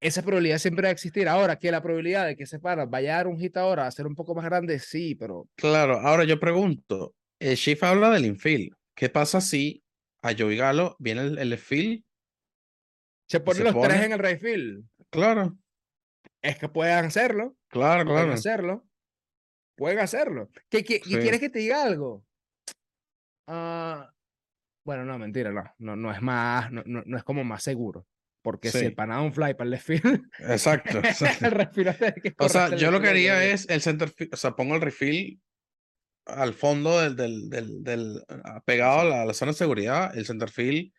esa 0.00 0.22
probabilidad 0.22 0.58
siempre 0.58 0.82
va 0.82 0.88
a 0.88 0.92
existir. 0.92 1.28
Ahora, 1.28 1.60
que 1.60 1.70
la 1.70 1.80
probabilidad 1.80 2.26
de 2.26 2.34
que 2.36 2.42
ese 2.42 2.58
pana 2.58 2.84
vaya 2.86 3.14
a 3.14 3.16
dar 3.18 3.28
un 3.28 3.38
hit 3.38 3.56
ahora 3.56 3.86
a 3.86 3.90
ser 3.92 4.04
un 4.08 4.16
poco 4.16 4.34
más 4.34 4.44
grande, 4.44 4.80
sí, 4.80 5.14
pero 5.14 5.48
Claro, 5.54 6.00
ahora 6.00 6.24
yo 6.24 6.40
pregunto, 6.40 7.14
el 7.38 7.54
shift 7.54 7.84
habla 7.84 8.10
del 8.10 8.26
infield. 8.26 8.74
¿Qué 8.96 9.08
pasa 9.08 9.40
si 9.40 9.84
a 10.22 10.32
Joey 10.36 10.56
Galo 10.56 10.96
viene 10.98 11.20
el, 11.20 11.38
el 11.38 11.56
field? 11.56 12.02
se 13.28 13.38
ponen 13.38 13.58
se 13.66 13.72
los 13.72 13.82
tres 13.82 14.02
en 14.02 14.12
el 14.12 14.18
right 14.18 14.40
field. 14.40 14.84
Claro, 15.08 15.56
Es 16.42 16.58
que 16.58 16.68
puedan 16.68 17.04
hacerlo. 17.04 17.54
claro, 17.68 18.04
Pueden 18.04 18.24
claro. 18.24 18.32
hacerlo. 18.34 18.84
Pueden 19.76 20.00
hacerlo. 20.00 20.50
¿Qué, 20.68 20.82
qué- 20.82 21.00
Sí. 21.04 21.16
quieres 21.16 21.38
que 21.38 21.48
te 21.48 21.60
diga 21.60 21.84
algo? 21.84 22.24
Ah, 23.46 24.12
bueno, 24.84 25.04
no, 25.04 25.18
mentira, 25.18 25.50
no. 25.52 25.64
No, 25.78 25.96
no 25.96 26.12
es 26.12 26.20
más, 26.22 26.70
no, 26.72 26.82
no, 26.86 27.02
no 27.04 27.16
es 27.16 27.24
como 27.24 27.44
más 27.44 27.62
seguro. 27.62 28.06
Porque 28.42 28.70
si 28.70 28.78
Sí. 28.80 28.84
el 28.86 28.94
pana 28.94 29.16
da 29.16 29.20
un 29.22 29.32
fly 29.32 29.54
para 29.54 29.64
el 29.64 29.70
left 29.70 29.86
field, 29.86 30.22
Exacto. 30.40 30.98
exacto. 30.98 31.46
el 31.46 31.68
field 31.68 31.96
tener 31.96 32.14
que 32.20 32.34
O 32.38 32.48
sea, 32.48 32.66
el 32.66 32.76
yo 32.76 32.90
lo 32.90 32.98
que 33.00 33.06
field 33.08 33.10
haría 33.30 33.44
es 33.44 33.68
el 33.68 33.80
center 33.80 34.10
field, 34.10 34.34
o 34.34 34.36
sea, 34.36 34.56
pongo 34.56 34.74
el 34.74 34.80
refill 34.80 35.40
al 36.26 36.52
fondo 36.54 37.00
del, 37.00 37.16
del, 37.16 37.48
del, 37.50 37.82
del 37.84 38.22
pegado 38.64 39.00
a 39.00 39.04
la, 39.04 39.22
a 39.22 39.26
la, 39.26 39.34
zona 39.34 39.52
de 39.52 39.58
seguridad, 39.58 40.16
el 40.16 40.26
centerfield 40.26 40.92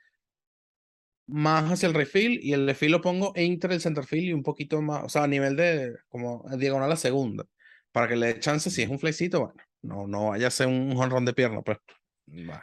más 1.27 1.71
hacia 1.71 1.87
el 1.87 1.93
refill 1.93 2.39
y 2.41 2.53
el 2.53 2.67
refill 2.67 2.91
lo 2.91 3.01
pongo 3.01 3.31
entre 3.35 3.73
el 3.73 3.81
centerfield 3.81 4.23
y 4.25 4.33
un 4.33 4.43
poquito 4.43 4.81
más, 4.81 5.03
o 5.03 5.09
sea, 5.09 5.23
a 5.23 5.27
nivel 5.27 5.55
de 5.55 5.95
como 6.09 6.45
diagonal 6.57 6.91
a 6.91 6.95
segunda, 6.97 7.45
para 7.91 8.07
que 8.07 8.15
le 8.15 8.27
dé 8.27 8.39
chance 8.39 8.69
si 8.69 8.81
es 8.81 8.89
un 8.89 8.99
flecito, 8.99 9.39
bueno, 9.39 9.55
no, 9.81 10.07
no 10.07 10.29
vaya 10.29 10.47
a 10.47 10.51
ser 10.51 10.67
un 10.67 10.95
jonrón 10.95 11.25
de 11.25 11.33
pierna, 11.33 11.61
pues. 11.61 11.77
Bueno, 12.25 12.59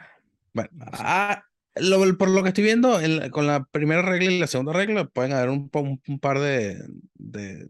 ah, 0.93 1.43
lo, 1.75 2.17
por 2.17 2.29
lo 2.29 2.43
que 2.43 2.49
estoy 2.49 2.63
viendo, 2.63 2.99
con 3.31 3.47
la 3.47 3.65
primera 3.65 4.01
regla 4.01 4.31
y 4.31 4.39
la 4.39 4.47
segunda 4.47 4.73
regla, 4.73 5.05
pueden 5.05 5.33
haber 5.33 5.49
un, 5.49 5.69
un, 6.07 6.19
par 6.19 6.39
de, 6.39 6.77
de, 7.15 7.67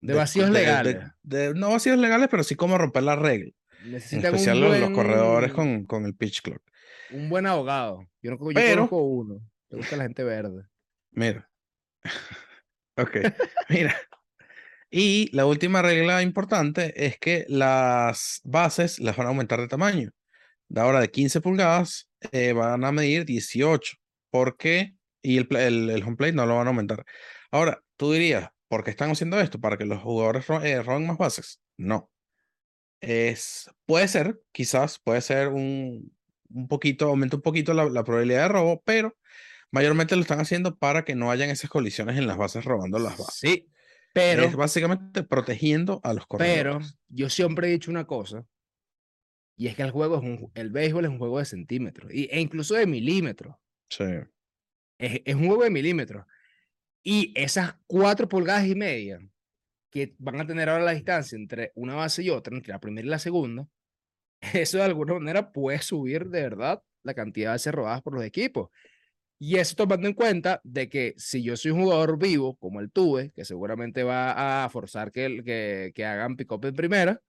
de 0.00 0.14
vacíos 0.14 0.50
legales. 0.50 0.98
De, 1.22 1.54
no 1.54 1.70
vacíos 1.70 1.98
legales, 1.98 2.28
pero 2.30 2.42
sí 2.42 2.54
como 2.54 2.78
romper 2.78 3.02
la 3.02 3.16
regla. 3.16 3.52
Necesitan 3.84 4.30
en 4.30 4.34
especial 4.34 4.60
los, 4.60 4.90
corredores 4.90 5.52
con, 5.52 5.86
con 5.86 6.04
el 6.04 6.14
pitch 6.14 6.42
clock. 6.42 6.62
Un 7.10 7.28
buen 7.28 7.46
abogado. 7.46 8.06
Yo, 8.22 8.32
no, 8.32 8.38
yo 8.38 8.54
pero, 8.54 8.76
conozco 8.76 9.02
uno. 9.02 9.40
Te 9.68 9.76
gusta 9.76 9.96
la 9.96 10.04
gente 10.04 10.24
verde. 10.24 10.64
Mira. 11.12 11.48
ok, 12.96 13.16
mira. 13.68 13.96
Y 14.90 15.34
la 15.36 15.46
última 15.46 15.82
regla 15.82 16.22
importante 16.22 17.06
es 17.06 17.18
que 17.18 17.44
las 17.48 18.40
bases 18.44 18.98
las 18.98 19.16
van 19.16 19.26
a 19.26 19.30
aumentar 19.30 19.60
de 19.60 19.68
tamaño. 19.68 20.10
De 20.68 20.80
ahora 20.80 21.00
de 21.00 21.10
15 21.10 21.40
pulgadas 21.40 22.08
eh, 22.32 22.52
van 22.52 22.84
a 22.84 22.92
medir 22.92 23.24
18. 23.24 23.96
¿Por 24.30 24.56
qué? 24.56 24.94
Y 25.22 25.38
el, 25.38 25.48
el, 25.56 25.90
el, 25.90 26.02
home 26.02 26.16
plate 26.16 26.32
no 26.32 26.46
lo 26.46 26.56
van 26.56 26.66
a 26.66 26.70
aumentar. 26.70 27.04
Ahora, 27.50 27.82
tú 27.96 28.12
dirías, 28.12 28.50
¿por 28.68 28.84
qué 28.84 28.90
están 28.90 29.10
haciendo 29.10 29.40
esto? 29.40 29.60
¿Para 29.60 29.76
que 29.76 29.84
los 29.84 30.02
jugadores 30.02 30.44
eh, 30.62 30.82
roben 30.82 31.06
más 31.06 31.18
bases? 31.18 31.60
No. 31.76 32.10
Es, 33.00 33.70
puede 33.86 34.08
ser, 34.08 34.40
quizás, 34.52 34.98
puede 34.98 35.20
ser 35.20 35.48
un, 35.48 36.12
un 36.50 36.68
poquito, 36.68 37.06
aumenta 37.06 37.36
un 37.36 37.42
poquito 37.42 37.72
la, 37.74 37.88
la 37.88 38.04
probabilidad 38.04 38.42
de 38.42 38.48
robo, 38.48 38.82
pero 38.84 39.16
mayormente 39.70 40.16
lo 40.16 40.22
están 40.22 40.40
haciendo 40.40 40.76
para 40.76 41.04
que 41.04 41.14
no 41.14 41.30
hayan 41.30 41.50
esas 41.50 41.70
colisiones 41.70 42.16
en 42.18 42.26
las 42.26 42.36
bases 42.36 42.64
robando 42.64 42.98
las 42.98 43.16
bases. 43.16 43.34
Sí, 43.34 43.68
pero... 44.12 44.42
Es 44.42 44.56
básicamente 44.56 45.22
protegiendo 45.22 46.00
a 46.02 46.12
los 46.12 46.26
corredores. 46.26 46.56
Pero 46.58 46.80
yo 47.08 47.30
siempre 47.30 47.68
he 47.68 47.72
dicho 47.72 47.90
una 47.90 48.06
cosa, 48.06 48.44
y 49.58 49.66
es 49.66 49.74
que 49.74 49.82
el 49.82 49.90
juego 49.90 50.18
es 50.18 50.22
un, 50.22 50.52
el 50.54 50.70
béisbol 50.70 51.04
es 51.04 51.10
un 51.10 51.18
juego 51.18 51.40
de 51.40 51.44
centímetros, 51.44 52.14
y, 52.14 52.28
e 52.30 52.40
incluso 52.40 52.76
de 52.76 52.86
milímetros. 52.86 53.56
Sí. 53.90 54.04
Es, 54.98 55.20
es 55.24 55.34
un 55.34 55.48
juego 55.48 55.64
de 55.64 55.70
milímetros. 55.70 56.24
Y 57.02 57.32
esas 57.34 57.74
cuatro 57.88 58.28
pulgadas 58.28 58.68
y 58.68 58.76
media 58.76 59.18
que 59.90 60.14
van 60.18 60.40
a 60.40 60.46
tener 60.46 60.68
ahora 60.68 60.84
la 60.84 60.92
distancia 60.92 61.34
entre 61.34 61.72
una 61.74 61.96
base 61.96 62.22
y 62.22 62.30
otra, 62.30 62.54
entre 62.54 62.72
la 62.72 62.78
primera 62.78 63.04
y 63.04 63.10
la 63.10 63.18
segunda, 63.18 63.66
eso 64.54 64.78
de 64.78 64.84
alguna 64.84 65.14
manera 65.14 65.50
puede 65.50 65.80
subir 65.82 66.28
de 66.28 66.42
verdad 66.42 66.80
la 67.02 67.14
cantidad 67.14 67.48
de 67.48 67.54
bases 67.54 67.74
robadas 67.74 68.02
por 68.02 68.14
los 68.14 68.24
equipos. 68.24 68.70
Y 69.40 69.56
eso 69.56 69.74
tomando 69.74 70.06
en 70.06 70.14
cuenta 70.14 70.60
de 70.62 70.88
que 70.88 71.14
si 71.16 71.42
yo 71.42 71.56
soy 71.56 71.72
un 71.72 71.82
jugador 71.82 72.16
vivo, 72.16 72.56
como 72.58 72.78
el 72.78 72.92
tuve, 72.92 73.32
que 73.32 73.44
seguramente 73.44 74.04
va 74.04 74.64
a 74.64 74.68
forzar 74.68 75.10
que, 75.10 75.42
que, 75.44 75.92
que 75.94 76.04
hagan 76.04 76.36
pick-up 76.36 76.64
en 76.64 76.74
primera, 76.74 77.20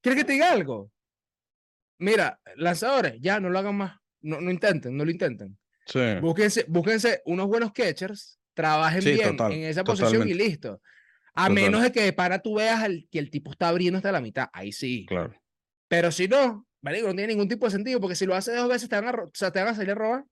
¿quieres 0.00 0.20
que 0.20 0.26
te 0.26 0.32
diga 0.34 0.52
algo? 0.52 0.92
Mira, 1.98 2.40
lanzadores, 2.56 3.14
ya 3.20 3.40
no 3.40 3.50
lo 3.50 3.58
hagan 3.58 3.76
más. 3.76 3.98
No, 4.20 4.40
no 4.40 4.50
intenten, 4.50 4.96
no 4.96 5.04
lo 5.04 5.10
intenten. 5.10 5.56
Sí. 5.86 6.00
Búsquense, 6.20 6.64
búsquense 6.66 7.22
unos 7.26 7.46
buenos 7.46 7.72
catchers, 7.72 8.38
trabajen 8.54 9.04
bien 9.04 9.36
en 9.52 9.64
esa 9.64 9.84
posición 9.84 10.26
y 10.28 10.34
listo. 10.34 10.80
A 11.34 11.48
menos 11.48 11.82
de 11.82 11.92
que 11.92 12.12
para 12.12 12.38
tú 12.38 12.54
veas 12.56 12.88
que 13.10 13.18
el 13.18 13.30
tipo 13.30 13.50
está 13.50 13.68
abriendo 13.68 13.98
hasta 13.98 14.12
la 14.12 14.20
mitad. 14.20 14.48
Ahí 14.52 14.72
sí. 14.72 15.04
Claro. 15.06 15.34
Pero 15.88 16.10
si 16.12 16.28
no, 16.28 16.66
¿vale? 16.80 17.02
no 17.02 17.08
tiene 17.08 17.28
ningún 17.28 17.48
tipo 17.48 17.66
de 17.66 17.72
sentido, 17.72 18.00
porque 18.00 18.14
si 18.14 18.24
lo 18.24 18.34
hace 18.34 18.54
dos 18.54 18.68
veces 18.68 18.88
te 18.88 18.96
van 18.96 19.08
a, 19.08 19.10
o 19.10 19.30
sea, 19.34 19.50
te 19.50 19.60
van 19.60 19.68
a 19.68 19.74
salir 19.74 19.90
a 19.90 19.94
robar. 19.94 20.24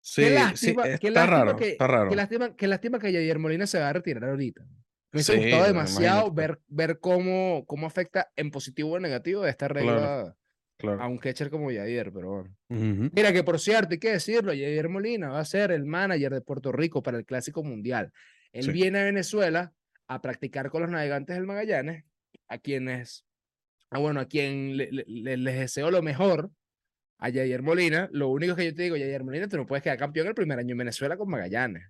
Sí, 0.00 0.22
qué 0.22 0.30
lástima, 0.30 0.82
qué 0.98 1.08
está, 1.08 1.26
raro, 1.26 1.56
que, 1.56 1.70
está 1.70 1.86
raro. 1.86 2.10
Qué 2.10 2.16
lástima, 2.16 2.54
qué 2.54 2.66
lástima 2.66 2.98
que 2.98 3.06
Javier 3.06 3.38
Molina 3.38 3.66
se 3.66 3.78
va 3.78 3.88
a 3.88 3.92
retirar 3.94 4.24
ahorita. 4.24 4.62
Me 5.14 5.22
sí, 5.22 5.36
gustado 5.36 5.66
demasiado 5.66 6.32
ver, 6.32 6.60
ver 6.66 6.98
cómo, 6.98 7.64
cómo 7.66 7.86
afecta 7.86 8.32
en 8.34 8.50
positivo 8.50 8.90
o 8.90 8.96
en 8.96 9.04
negativo 9.04 9.46
esta 9.46 9.68
regla 9.68 9.94
claro, 9.94 10.36
claro. 10.76 11.02
a 11.02 11.06
un 11.06 11.18
catcher 11.18 11.50
como 11.50 11.70
Javier, 11.70 12.12
pero 12.12 12.30
bueno. 12.30 12.56
Uh 12.68 12.74
-huh. 12.74 13.10
Mira 13.14 13.32
que 13.32 13.44
por 13.44 13.60
cierto, 13.60 13.92
hay 13.92 14.00
que 14.00 14.10
decirlo, 14.10 14.50
Javier 14.50 14.88
Molina 14.88 15.28
va 15.28 15.38
a 15.38 15.44
ser 15.44 15.70
el 15.70 15.84
manager 15.84 16.32
de 16.32 16.40
Puerto 16.40 16.72
Rico 16.72 17.00
para 17.00 17.16
el 17.16 17.24
Clásico 17.24 17.62
Mundial. 17.62 18.12
Él 18.52 18.64
sí. 18.64 18.72
viene 18.72 18.98
a 18.98 19.04
Venezuela 19.04 19.72
a 20.08 20.20
practicar 20.20 20.68
con 20.68 20.82
los 20.82 20.90
navegantes 20.90 21.36
del 21.36 21.46
Magallanes, 21.46 22.04
a 22.48 22.58
quienes, 22.58 23.24
ah, 23.90 24.00
bueno, 24.00 24.18
a 24.18 24.26
quien 24.26 24.76
le, 24.76 24.90
le, 24.90 25.36
les 25.36 25.58
deseo 25.60 25.92
lo 25.92 26.02
mejor, 26.02 26.50
a 27.18 27.30
Jair 27.30 27.62
Molina, 27.62 28.08
lo 28.12 28.30
único 28.30 28.56
que 28.56 28.64
yo 28.64 28.74
te 28.74 28.82
digo, 28.82 28.96
Jair 28.96 29.22
Molina, 29.22 29.48
tú 29.48 29.56
no 29.56 29.66
puedes 29.66 29.82
quedar 29.84 29.96
campeón 29.96 30.26
el 30.26 30.34
primer 30.34 30.58
año 30.58 30.72
en 30.72 30.78
Venezuela 30.78 31.16
con 31.16 31.30
Magallanes. 31.30 31.84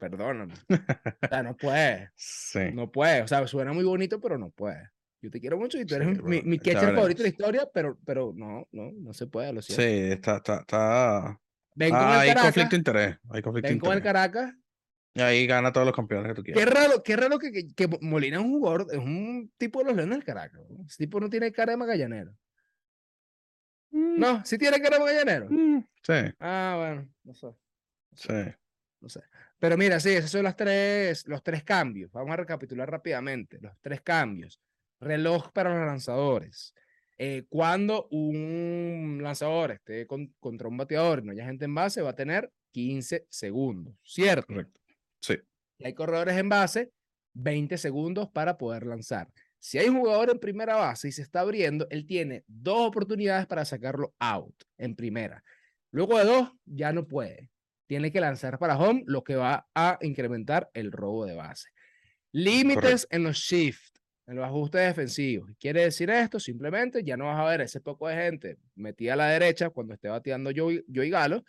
Perdóname. 0.00 0.54
o 1.22 1.28
sea, 1.28 1.42
no 1.42 1.54
puedes. 1.54 2.10
Sí. 2.16 2.72
No 2.72 2.90
puedes. 2.90 3.24
O 3.24 3.28
sea, 3.28 3.46
suena 3.46 3.74
muy 3.74 3.84
bonito, 3.84 4.18
pero 4.18 4.38
no 4.38 4.50
puedes. 4.50 4.88
Yo 5.20 5.30
te 5.30 5.38
quiero 5.38 5.58
mucho 5.58 5.78
y 5.78 5.84
tú 5.84 5.94
eres 5.94 6.16
sí, 6.16 6.22
mi, 6.22 6.40
mi 6.40 6.58
catcher 6.58 6.94
favorito 6.94 7.18
de 7.18 7.28
la 7.28 7.28
historia, 7.28 7.68
pero, 7.72 7.98
pero 8.06 8.32
no, 8.34 8.66
no, 8.72 8.92
no 8.92 9.12
se 9.12 9.26
puede, 9.26 9.52
lo 9.52 9.60
siento. 9.60 9.82
Sí, 9.82 10.12
está, 10.12 10.38
está, 10.38 10.60
está... 10.60 11.40
Ven 11.74 11.94
ah, 11.94 11.98
con 11.98 12.08
el 12.08 12.14
hay 12.14 12.28
Caracas, 12.28 12.44
conflicto 12.44 12.70
de 12.70 12.76
interés. 12.76 13.18
Hay 13.28 13.42
conflicto 13.42 13.68
ven 13.68 13.76
de 13.76 13.80
con 13.80 13.92
el 13.92 13.98
interés. 13.98 14.12
Caracas. 14.14 14.54
Y 15.12 15.20
ahí 15.20 15.46
gana 15.46 15.70
todos 15.70 15.86
los 15.86 15.94
campeones 15.94 16.28
que 16.28 16.34
tú 16.34 16.42
quieras. 16.42 16.64
Qué 16.64 16.70
raro, 16.70 17.02
qué 17.02 17.16
raro 17.16 17.38
que, 17.38 17.52
que, 17.52 17.74
que 17.74 17.98
Molina 18.00 18.38
es 18.38 18.42
un 18.42 18.52
jugador, 18.52 18.86
es 18.90 18.98
un 18.98 19.52
tipo 19.58 19.80
de 19.80 19.84
los 19.86 19.96
Leones 19.96 20.16
del 20.16 20.24
Caracas. 20.24 20.62
¿no? 20.70 20.86
Ese 20.86 20.96
tipo 20.96 21.20
no 21.20 21.28
tiene 21.28 21.52
cara 21.52 21.72
de 21.72 21.76
magallanero. 21.76 22.34
No, 23.90 24.42
si 24.46 24.56
tiene 24.56 24.80
cara 24.80 24.96
de 24.96 25.04
magallanero. 25.04 25.46
Mm, 25.50 25.84
sí. 26.02 26.34
Ah, 26.38 26.76
bueno, 26.78 27.08
no 27.24 27.34
sé. 27.34 27.48
Sí. 28.14 28.54
No 29.00 29.08
sé. 29.10 29.20
Pero 29.60 29.76
mira, 29.76 30.00
sí, 30.00 30.08
esos 30.08 30.30
son 30.30 30.44
los 30.44 30.56
tres, 30.56 31.26
los 31.28 31.42
tres 31.42 31.62
cambios. 31.62 32.10
Vamos 32.10 32.32
a 32.32 32.36
recapitular 32.36 32.90
rápidamente. 32.90 33.58
Los 33.60 33.78
tres 33.80 34.00
cambios. 34.00 34.58
Reloj 34.98 35.52
para 35.52 35.78
los 35.78 35.86
lanzadores. 35.86 36.74
Eh, 37.18 37.44
cuando 37.50 38.08
un 38.10 39.20
lanzador 39.22 39.72
esté 39.72 40.06
con, 40.06 40.34
contra 40.40 40.66
un 40.66 40.78
bateador 40.78 41.20
y 41.20 41.26
no 41.26 41.32
haya 41.32 41.44
gente 41.44 41.66
en 41.66 41.74
base, 41.74 42.00
va 42.00 42.10
a 42.10 42.16
tener 42.16 42.50
15 42.72 43.26
segundos. 43.28 43.94
¿Cierto? 44.02 44.46
Correcto. 44.46 44.80
Sí. 45.20 45.36
Y 45.76 45.84
hay 45.84 45.92
corredores 45.92 46.38
en 46.38 46.48
base, 46.48 46.90
20 47.34 47.76
segundos 47.76 48.30
para 48.30 48.56
poder 48.56 48.86
lanzar. 48.86 49.28
Si 49.58 49.76
hay 49.76 49.90
un 49.90 49.98
jugador 49.98 50.30
en 50.30 50.38
primera 50.38 50.76
base 50.76 51.08
y 51.08 51.12
se 51.12 51.20
está 51.20 51.40
abriendo, 51.40 51.86
él 51.90 52.06
tiene 52.06 52.44
dos 52.46 52.88
oportunidades 52.88 53.46
para 53.46 53.66
sacarlo 53.66 54.14
out 54.18 54.54
en 54.78 54.96
primera. 54.96 55.44
Luego 55.90 56.16
de 56.16 56.24
dos, 56.24 56.52
ya 56.64 56.94
no 56.94 57.06
puede. 57.06 57.50
Tiene 57.90 58.12
que 58.12 58.20
lanzar 58.20 58.56
para 58.60 58.78
home, 58.78 59.02
lo 59.08 59.24
que 59.24 59.34
va 59.34 59.68
a 59.74 59.98
incrementar 60.02 60.70
el 60.74 60.92
robo 60.92 61.26
de 61.26 61.34
base. 61.34 61.70
Límites 62.30 63.08
en 63.10 63.24
los 63.24 63.38
shift, 63.38 63.96
en 64.28 64.36
los 64.36 64.44
ajustes 64.44 64.82
defensivos. 64.82 65.50
¿Quiere 65.58 65.82
decir 65.82 66.08
esto? 66.08 66.38
Simplemente 66.38 67.02
ya 67.02 67.16
no 67.16 67.24
vas 67.24 67.40
a 67.40 67.50
ver 67.50 67.62
ese 67.62 67.80
poco 67.80 68.06
de 68.06 68.14
gente 68.14 68.58
metida 68.76 69.14
a 69.14 69.16
la 69.16 69.26
derecha 69.30 69.70
cuando 69.70 69.92
esté 69.92 70.06
bateando 70.06 70.52
yo, 70.52 70.70
yo 70.86 71.02
y 71.02 71.10
Galo, 71.10 71.42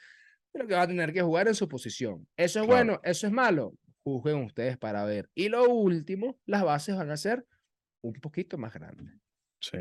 pero 0.52 0.66
que 0.66 0.74
va 0.74 0.82
a 0.82 0.88
tener 0.88 1.14
que 1.14 1.22
jugar 1.22 1.48
en 1.48 1.54
su 1.54 1.68
posición. 1.68 2.28
¿Eso 2.36 2.62
es 2.62 2.66
claro. 2.66 2.86
bueno? 2.86 3.02
¿Eso 3.04 3.28
es 3.28 3.34
malo? 3.34 3.76
Juzguen 4.04 4.38
ustedes 4.38 4.80
para 4.80 5.06
ver. 5.06 5.30
Y 5.36 5.48
lo 5.48 5.70
último, 5.70 6.40
las 6.48 6.64
bases 6.64 6.96
van 6.96 7.12
a 7.12 7.18
ser 7.18 7.46
un 8.02 8.14
poquito 8.14 8.58
más 8.58 8.74
grande. 8.74 9.14
Sí. 9.60 9.78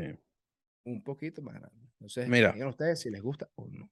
Un 0.83 1.01
poquito 1.01 1.41
más 1.41 1.55
grande. 1.55 1.87
Entonces, 1.93 2.27
mira, 2.27 2.53
ustedes 2.67 2.99
si 2.99 3.09
les 3.09 3.23
gusta 3.23 3.49
o 3.55 3.67
no. 3.67 3.89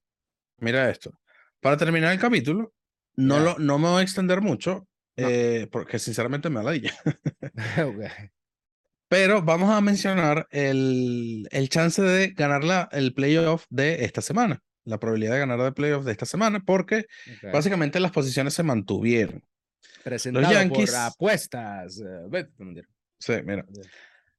Mira 0.58 0.88
esto. 0.88 1.18
Para 1.60 1.76
terminar 1.76 2.12
el 2.12 2.18
capítulo, 2.18 2.72
no, 3.16 3.38
lo, 3.38 3.58
no 3.58 3.78
me 3.78 3.88
voy 3.88 4.00
a 4.00 4.02
extender 4.02 4.40
mucho, 4.40 4.88
no. 5.16 5.28
eh, 5.28 5.68
porque 5.70 5.98
sinceramente 5.98 6.50
me 6.50 6.60
aladilla. 6.60 6.94
okay. 7.84 8.30
Pero 9.08 9.42
vamos 9.42 9.70
a 9.70 9.80
mencionar 9.80 10.46
el, 10.50 11.48
el 11.50 11.68
chance 11.68 12.00
de 12.00 12.28
ganar 12.28 12.62
la, 12.62 12.88
el 12.92 13.12
playoff 13.12 13.66
de 13.68 14.04
esta 14.04 14.22
semana. 14.22 14.62
La 14.84 14.98
probabilidad 14.98 15.32
de 15.32 15.40
ganar 15.40 15.60
el 15.60 15.74
playoff 15.74 16.04
de 16.04 16.12
esta 16.12 16.26
semana, 16.26 16.64
porque 16.64 17.06
okay. 17.36 17.50
básicamente 17.52 18.00
las 18.00 18.12
posiciones 18.12 18.54
se 18.54 18.62
mantuvieron. 18.62 19.44
Presentado 20.04 20.44
los 20.44 20.52
Yankees, 20.52 20.90
por 20.90 21.00
apuestas. 21.00 21.98
Uh, 21.98 22.82
sí, 23.18 23.32
mira. 23.44 23.66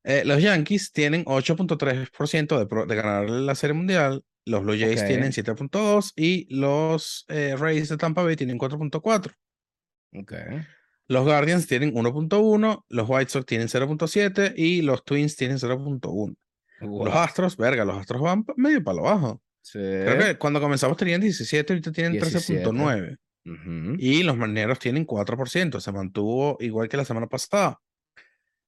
Eh, 0.03 0.23
los 0.25 0.41
Yankees 0.41 0.91
tienen 0.91 1.25
8.3% 1.25 2.57
de, 2.57 2.85
de 2.87 2.95
ganar 2.95 3.29
la 3.29 3.55
Serie 3.55 3.73
Mundial, 3.73 4.23
los 4.45 4.63
Blue 4.63 4.77
Jays 4.77 5.01
okay. 5.01 5.07
tienen 5.07 5.31
7.2 5.31 6.13
y 6.15 6.53
los 6.53 7.25
eh, 7.27 7.55
Rays 7.57 7.89
de 7.89 7.97
Tampa 7.97 8.23
Bay 8.23 8.35
tienen 8.35 8.57
4.4. 8.57 9.33
Okay. 10.13 10.65
Los 11.07 11.25
Guardians 11.25 11.67
tienen 11.67 11.93
1.1, 11.93 12.85
los 12.87 13.09
White 13.09 13.31
Sox 13.31 13.45
tienen 13.45 13.67
0.7 13.67 14.53
y 14.55 14.81
los 14.81 15.03
Twins 15.03 15.35
tienen 15.35 15.57
0.1. 15.57 16.35
Wow. 16.81 17.05
Los 17.05 17.15
Astros, 17.15 17.57
verga, 17.57 17.85
los 17.85 17.97
Astros 17.97 18.21
van 18.21 18.45
medio 18.55 18.83
para 18.83 18.97
lo 18.97 19.03
bajo. 19.03 19.41
Sí. 19.61 19.77
Creo 19.77 20.17
que 20.17 20.37
cuando 20.37 20.59
comenzamos 20.59 20.97
tenían 20.97 21.21
17, 21.21 21.73
ahorita 21.73 21.91
tienen 21.91 22.19
13.9. 22.19 23.17
Uh 23.43 23.49
-huh. 23.49 23.95
Y 23.99 24.23
los 24.23 24.37
Marineros 24.37 24.79
tienen 24.79 25.05
4%, 25.05 25.79
se 25.79 25.91
mantuvo 25.91 26.57
igual 26.59 26.89
que 26.89 26.97
la 26.97 27.05
semana 27.05 27.27
pasada. 27.27 27.79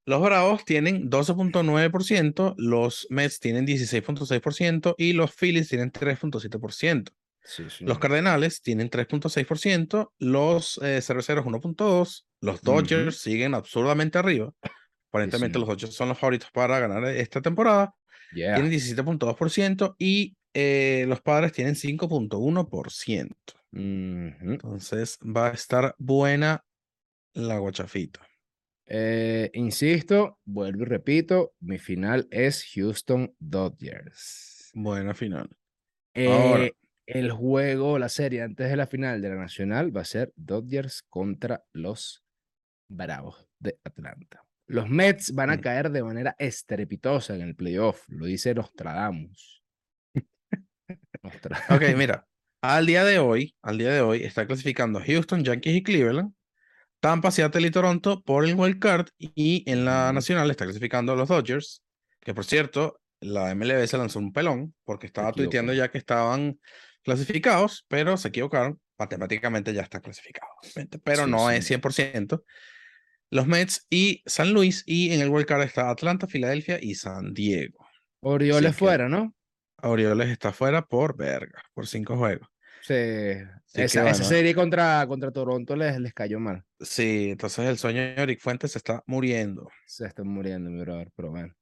Los 0.06 0.22
Bravos 0.22 0.66
tienen 0.66 1.10
12.9%, 1.10 2.56
los 2.58 3.08
Mets 3.10 3.40
tienen 3.40 3.66
16.6% 3.66 4.96
y 4.98 5.14
los 5.14 5.34
Phillies 5.34 5.70
tienen 5.70 5.92
3.7%. 5.92 7.10
Sí, 7.46 7.64
sí. 7.70 7.86
Los 7.86 8.00
Cardenales 8.00 8.62
tienen 8.62 8.90
3.6%, 8.90 10.12
los 10.20 10.80
eh, 10.82 11.02
Cerveceros 11.02 11.46
1.2%, 11.46 12.24
los 12.42 12.62
Dodgers 12.62 13.18
siguen 13.18 13.54
absurdamente 13.54 14.18
arriba. 14.18 14.54
Aparentemente 15.10 15.60
los 15.60 15.68
Dodgers 15.68 15.94
son 15.94 16.10
los 16.10 16.18
favoritos 16.18 16.50
para 16.52 16.80
ganar 16.80 17.06
esta 17.06 17.42
temporada. 17.42 17.94
Yeah. 18.34 18.56
Tienen 18.56 18.72
17.2% 18.72 19.96
y 20.00 20.36
eh, 20.54 21.06
los 21.08 21.22
Padres 21.22 21.52
tienen 21.54 21.76
5.1%. 21.76 23.32
Ujú. 23.72 24.52
Entonces 24.52 25.18
va 25.20 25.48
a 25.48 25.54
estar 25.54 25.96
buena 25.98 26.64
la 27.34 27.58
guachafita. 27.58 28.22
Eh, 28.86 29.50
insisto, 29.54 30.40
vuelvo 30.46 30.84
y 30.84 30.86
repito, 30.86 31.54
mi 31.62 31.78
final 31.78 32.28
es 32.32 32.66
Houston 32.74 33.34
Dodgers. 33.40 34.72
Buena 34.74 35.14
final. 35.14 35.50
Eh, 36.14 36.72
el 37.06 37.32
juego, 37.32 37.98
la 38.00 38.10
serie 38.10 38.42
antes 38.44 38.70
de 38.70 38.76
la 38.76 38.88
final 38.88 39.22
de 39.22 39.30
la 39.30 39.36
Nacional 39.36 39.96
va 39.96 40.02
a 40.02 40.06
ser 40.06 40.32
Dodgers 40.36 41.04
contra 41.10 41.64
los 41.74 42.24
Bravos 42.90 43.48
de 43.60 43.80
Atlanta. 43.84 44.46
Los 44.68 44.90
Mets 44.90 45.34
van 45.34 45.50
a 45.50 45.58
Mm. 45.58 45.62
caer 45.62 45.90
de 45.92 46.04
manera 46.04 46.36
estrepitosa 46.38 47.36
en 47.36 47.42
el 47.42 47.56
playoff, 47.56 48.04
lo 48.10 48.26
dice 48.26 48.54
Nostradamus. 48.54 49.64
Nostra- 51.24 51.64
Ok, 51.70 51.82
mira, 51.98 52.28
al 52.62 52.86
día 52.86 53.04
de 53.04 53.20
hoy, 53.20 53.56
al 53.62 53.78
día 53.78 53.92
de 53.92 54.02
hoy 54.02 54.24
está 54.24 54.46
clasificando 54.46 55.02
Houston, 55.06 55.44
Yankees 55.44 55.76
y 55.78 55.84
Cleveland, 55.84 56.34
Tampa, 57.04 57.32
Seattle 57.32 57.68
y 57.68 57.70
Toronto 57.70 58.22
por 58.22 58.46
el 58.46 58.56
wild 58.56 58.80
card 58.80 59.08
y 59.20 59.70
en 59.70 59.84
la 59.84 60.14
nacional 60.14 60.50
está 60.50 60.64
clasificando 60.64 61.18
los 61.18 61.28
Dodgers, 61.28 61.84
que 62.22 62.34
por 62.34 62.46
cierto, 62.46 63.02
la 63.20 63.54
MLB 63.54 63.86
se 63.88 63.98
lanzó 63.98 64.20
un 64.20 64.32
pelón 64.32 64.74
porque 64.86 65.08
estaba 65.08 65.34
tuiteando 65.34 65.74
ya 65.74 65.92
que 65.92 65.98
estaban 65.98 66.62
clasificados, 67.04 67.86
pero 67.90 68.16
se 68.16 68.30
equivocaron, 68.30 68.80
matemáticamente 68.98 69.74
ya 69.74 69.82
está 69.82 70.00
clasificado, 70.00 70.48
pero 71.04 71.26
Sí, 71.26 71.32
no 71.32 71.50
sí. 71.50 71.56
es 71.56 71.66
100%. 71.66 72.42
Los 73.30 73.48
Mets 73.48 73.86
y 73.90 74.22
San 74.26 74.54
Luis 74.54 74.84
y 74.86 75.12
en 75.12 75.20
el 75.20 75.28
wild 75.28 75.46
card 75.46 75.64
está 75.64 75.90
Atlanta, 75.90 76.26
Filadelfia 76.28 76.80
y 76.82 76.96
San 76.96 77.34
Diego. 77.34 77.86
Orioles 78.22 78.78
fuera, 78.78 79.10
¿no? 79.10 79.36
Orioles 79.82 80.30
está 80.30 80.54
fuera 80.54 80.86
por 80.86 81.18
verga, 81.18 81.62
por 81.74 81.86
cinco 81.86 82.16
juegos. 82.16 82.48
Sí, 82.84 82.94
esa, 83.82 84.10
esa 84.10 84.24
serie 84.24 84.54
contra, 84.54 85.08
contra 85.08 85.32
Toronto 85.32 85.76
les, 85.76 85.98
les 86.00 86.14
cayó 86.14 86.40
mal. 86.40 86.64
Sí, 86.82 87.30
entonces 87.32 87.66
el 87.66 87.78
sueño 87.78 88.02
de 88.02 88.16
Eric 88.16 88.42
Fuentes 88.42 88.74
se 88.74 88.78
está 88.78 89.04
muriendo. 89.08 89.70
Se 89.86 90.06
están 90.06 90.28
muriendo, 90.28 90.70
mi 90.70 90.82
brother, 90.82 91.10
pero 91.16 91.32
bueno. 91.32 91.56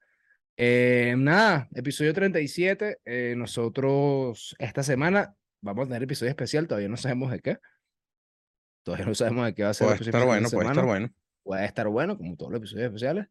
Eh, 0.57 1.13
nada, 1.17 1.69
episodio 1.73 2.13
37. 2.13 2.99
eh, 3.05 3.35
nosotros 3.37 4.55
esta 4.59 4.83
semana 4.83 5.35
vamos 5.61 5.85
a 5.85 5.87
tener 5.89 6.03
episodio 6.03 6.31
especial, 6.31 6.67
todavía 6.67 6.89
no 6.89 6.97
sabemos 6.97 7.31
de 7.31 7.39
qué. 7.39 7.57
Todavía 8.83 9.05
no 9.05 9.15
sabemos 9.15 9.45
de 9.45 9.53
qué 9.53 9.63
va 9.63 9.69
a 9.69 9.73
ser 9.73 9.87
Puede 9.87 10.03
estar 10.03 10.25
bueno, 10.25 10.49
puede 10.49 10.67
estar 10.67 10.85
bueno. 10.85 11.13
Puede 11.43 11.65
estar 11.65 11.87
bueno, 11.87 12.17
como 12.17 12.35
todos 12.35 12.51
los 12.51 12.59
episodios 12.59 12.87
especiales. 12.87 13.27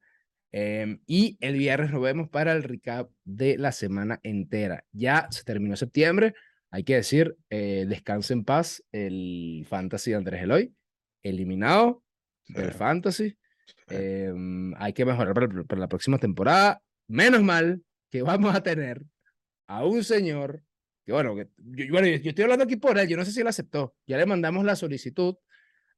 Em, 0.53 1.01
y 1.07 1.37
el 1.41 1.57
viernes 1.57 1.91
nos 1.91 2.03
vemos 2.03 2.29
para 2.29 2.53
el 2.53 2.63
recap 2.63 3.11
de 3.25 3.59
la 3.59 3.73
semana 3.73 4.21
entera. 4.23 4.85
Ya 4.93 5.27
se 5.31 5.45
terminó 5.45 5.77
septiembre. 5.77 6.35
Hay 6.71 6.85
que 6.85 6.95
decir, 6.95 7.37
eh, 7.51 7.85
descanse 7.89 8.33
en 8.33 8.45
paz 8.45 8.83
el 8.93 9.67
Fantasy 9.69 10.13
de 10.13 10.17
Andrés 10.17 10.43
Eloy, 10.43 10.73
eliminado 11.23 12.05
del 12.49 12.73
Sí, 12.73 12.79
Fantasy. 12.79 13.31
sí. 13.31 13.37
Em, 13.89 14.75
hay 14.77 14.93
que 14.93 15.05
mejorar 15.05 15.35
para, 15.35 15.81
la 15.81 15.89
próxima 15.89 16.19
temporada. 16.19 16.81
Menos 17.09 17.43
mal 17.43 17.83
que 18.09 18.23
vamos 18.53 18.55
a 18.55 18.63
tener 18.63 19.03
a 19.67 19.85
un 19.85 20.05
señor 20.05 20.63
que, 21.05 21.13
bueno, 21.13 21.35
que, 21.35 21.49
yo, 21.57 21.93
bueno, 21.93 22.07
yo, 22.07 22.31
estoy 22.31 22.45
hablando 22.45 22.65
aquí 22.65 22.77
por 22.77 22.99
él, 22.99 23.09
yo 23.09 23.17
no 23.17 23.25
sé 23.25 23.33
si 23.33 23.41
él 23.41 23.47
aceptó. 23.49 23.95
Ya 24.07 24.17
le 24.17 24.27
mandamos 24.27 24.65
la 24.65 24.77
solicitud, 24.77 25.37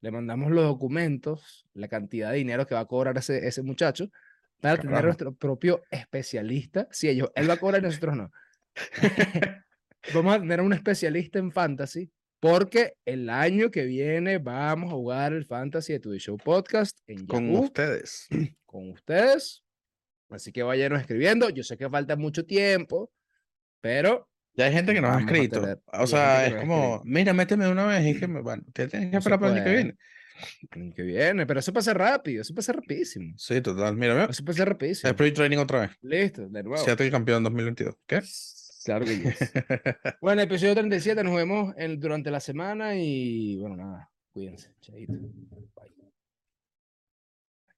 le 0.01 0.11
mandamos 0.11 0.51
los 0.53 0.65
documentos, 0.65 1.67
la 1.75 1.89
cantidad 1.89 2.31
de 2.31 2.39
dinero 2.39 2.67
que 2.67 2.75
va 2.75 2.81
a 2.81 2.87
cobrar 2.87 3.19
ese, 3.19 3.47
ese 3.47 3.63
muchacho 3.63 4.11
para 4.61 4.77
tener 4.77 4.91
Carajo. 4.91 5.07
nuestro 5.07 5.35
propio 5.35 5.83
especialista. 5.91 6.89
Sí, 6.93 7.09
ellos, 7.09 7.31
él 7.35 7.51
va 7.51 7.55
a 7.55 7.59
cobrar 7.59 7.83
y 7.83 7.87
nosotros 7.87 8.17
no. 8.17 8.31
Vamos 10.15 10.35
a 10.35 10.41
tener 10.41 10.61
un 10.61 10.73
especialista 10.73 11.39
en 11.39 11.53
fantasy 11.53 12.11
porque 12.41 12.95
el 13.05 13.31
año 13.31 13.71
que 13.71 13.85
viene 13.85 14.39
vamos 14.39 14.91
a 14.91 14.95
jugar 14.97 15.33
el 15.33 15.45
Fantasy 15.47 15.93
de 15.93 16.01
Tu 16.01 16.15
Show 16.19 16.37
Podcast 16.39 16.99
en 17.07 17.25
Con 17.27 17.47
Yahoo 17.53 17.65
ustedes. 17.65 18.27
con 18.67 18.91
ustedes. 18.91 19.63
Así 20.29 20.51
que 20.51 20.63
vayan 20.65 20.97
escribiendo. 20.97 21.51
Yo 21.51 21.63
sé 21.63 21.77
que 21.77 21.89
falta 21.89 22.17
mucho 22.17 22.45
tiempo, 22.45 23.13
pero 23.81 24.29
Ya 24.55 24.65
hay 24.67 24.73
gente 24.73 24.93
que 24.93 25.01
nos 25.01 25.15
ha 25.17 25.21
escrito. 25.21 25.61
tener- 25.61 25.81
O 25.93 26.07
sea, 26.07 26.47
es 26.47 26.55
como, 26.57 27.01
mira, 27.05 27.33
méteme 27.33 27.69
una 27.69 27.87
vez 27.87 28.05
y 28.07 28.19
que 28.19 28.27
me, 28.27 28.41
bueno, 28.41 28.65
te 28.73 28.89
tienes 28.89 29.11
que 29.11 29.17
esperar 29.19 29.39
para 29.39 29.53
el 29.53 29.59
año 29.59 29.65
que 29.65 29.73
viene. 29.75 29.97
el 30.73 30.83
año 30.83 30.95
que 30.95 31.03
viene, 31.03 31.47
pero 31.47 31.61
eso 31.61 31.73
pasa 31.73 31.95
rápido, 31.95 32.43
eso 32.43 32.55
pasa 32.55 32.73
rapidísimo. 32.73 33.35
Sí, 33.37 33.61
total. 33.61 33.95
Mira, 33.97 34.15
mira. 34.15 34.27
Eso 34.31 34.45
pasa 34.45 34.65
rapidísimo. 34.65 35.11
Sprint 35.11 35.37
Training 35.37 35.59
otra 35.59 35.81
vez. 35.83 35.91
Listo, 36.01 36.49
de 36.49 36.63
nuevo. 36.65 36.83
Seattle 36.83 37.11
campeón 37.11 37.45
2022. 37.45 37.95
¿Qué? 38.07 38.21
Claro 38.85 39.05
que 39.05 39.19
yes. 39.19 39.53
Bueno, 40.21 40.43
episodio 40.43 40.75
37, 40.75 41.23
nos 41.25 41.35
vemos 41.37 41.75
en- 41.77 41.99
durante 42.01 42.31
la 42.31 42.41
semana 42.41 42.95
y 42.97 43.57
bueno, 43.57 43.77
nada, 43.77 44.11
cuídense. 44.33 44.75
Chaito. 44.81 45.13
Bye. 45.13 46.02